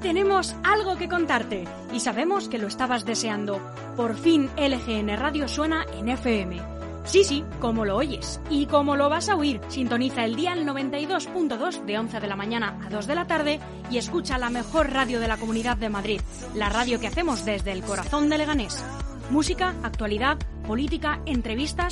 Tenemos 0.00 0.56
algo 0.64 0.96
que 0.96 1.08
contarte 1.08 1.64
y 1.92 2.00
sabemos 2.00 2.48
que 2.48 2.58
lo 2.58 2.66
estabas 2.66 3.04
deseando. 3.04 3.60
Por 3.96 4.16
fin 4.16 4.48
LGN 4.56 5.16
Radio 5.16 5.46
suena 5.46 5.84
en 5.96 6.08
FM. 6.08 6.81
Sí, 7.04 7.24
sí, 7.24 7.44
como 7.60 7.84
lo 7.84 7.96
oyes. 7.96 8.40
Y 8.48 8.66
como 8.66 8.96
lo 8.96 9.08
vas 9.08 9.28
a 9.28 9.36
oír, 9.36 9.60
sintoniza 9.68 10.24
el 10.24 10.36
día 10.36 10.54
92.2 10.54 11.84
de 11.84 11.98
11 11.98 12.20
de 12.20 12.26
la 12.26 12.36
mañana 12.36 12.78
a 12.84 12.90
2 12.90 13.06
de 13.06 13.14
la 13.14 13.26
tarde 13.26 13.60
y 13.90 13.98
escucha 13.98 14.38
la 14.38 14.50
mejor 14.50 14.92
radio 14.92 15.18
de 15.18 15.28
la 15.28 15.36
Comunidad 15.36 15.76
de 15.76 15.88
Madrid, 15.88 16.20
la 16.54 16.68
radio 16.68 17.00
que 17.00 17.08
hacemos 17.08 17.44
desde 17.44 17.72
el 17.72 17.82
corazón 17.82 18.28
de 18.28 18.38
Leganés. 18.38 18.82
Música, 19.30 19.74
actualidad, 19.82 20.38
política, 20.66 21.20
entrevistas 21.26 21.90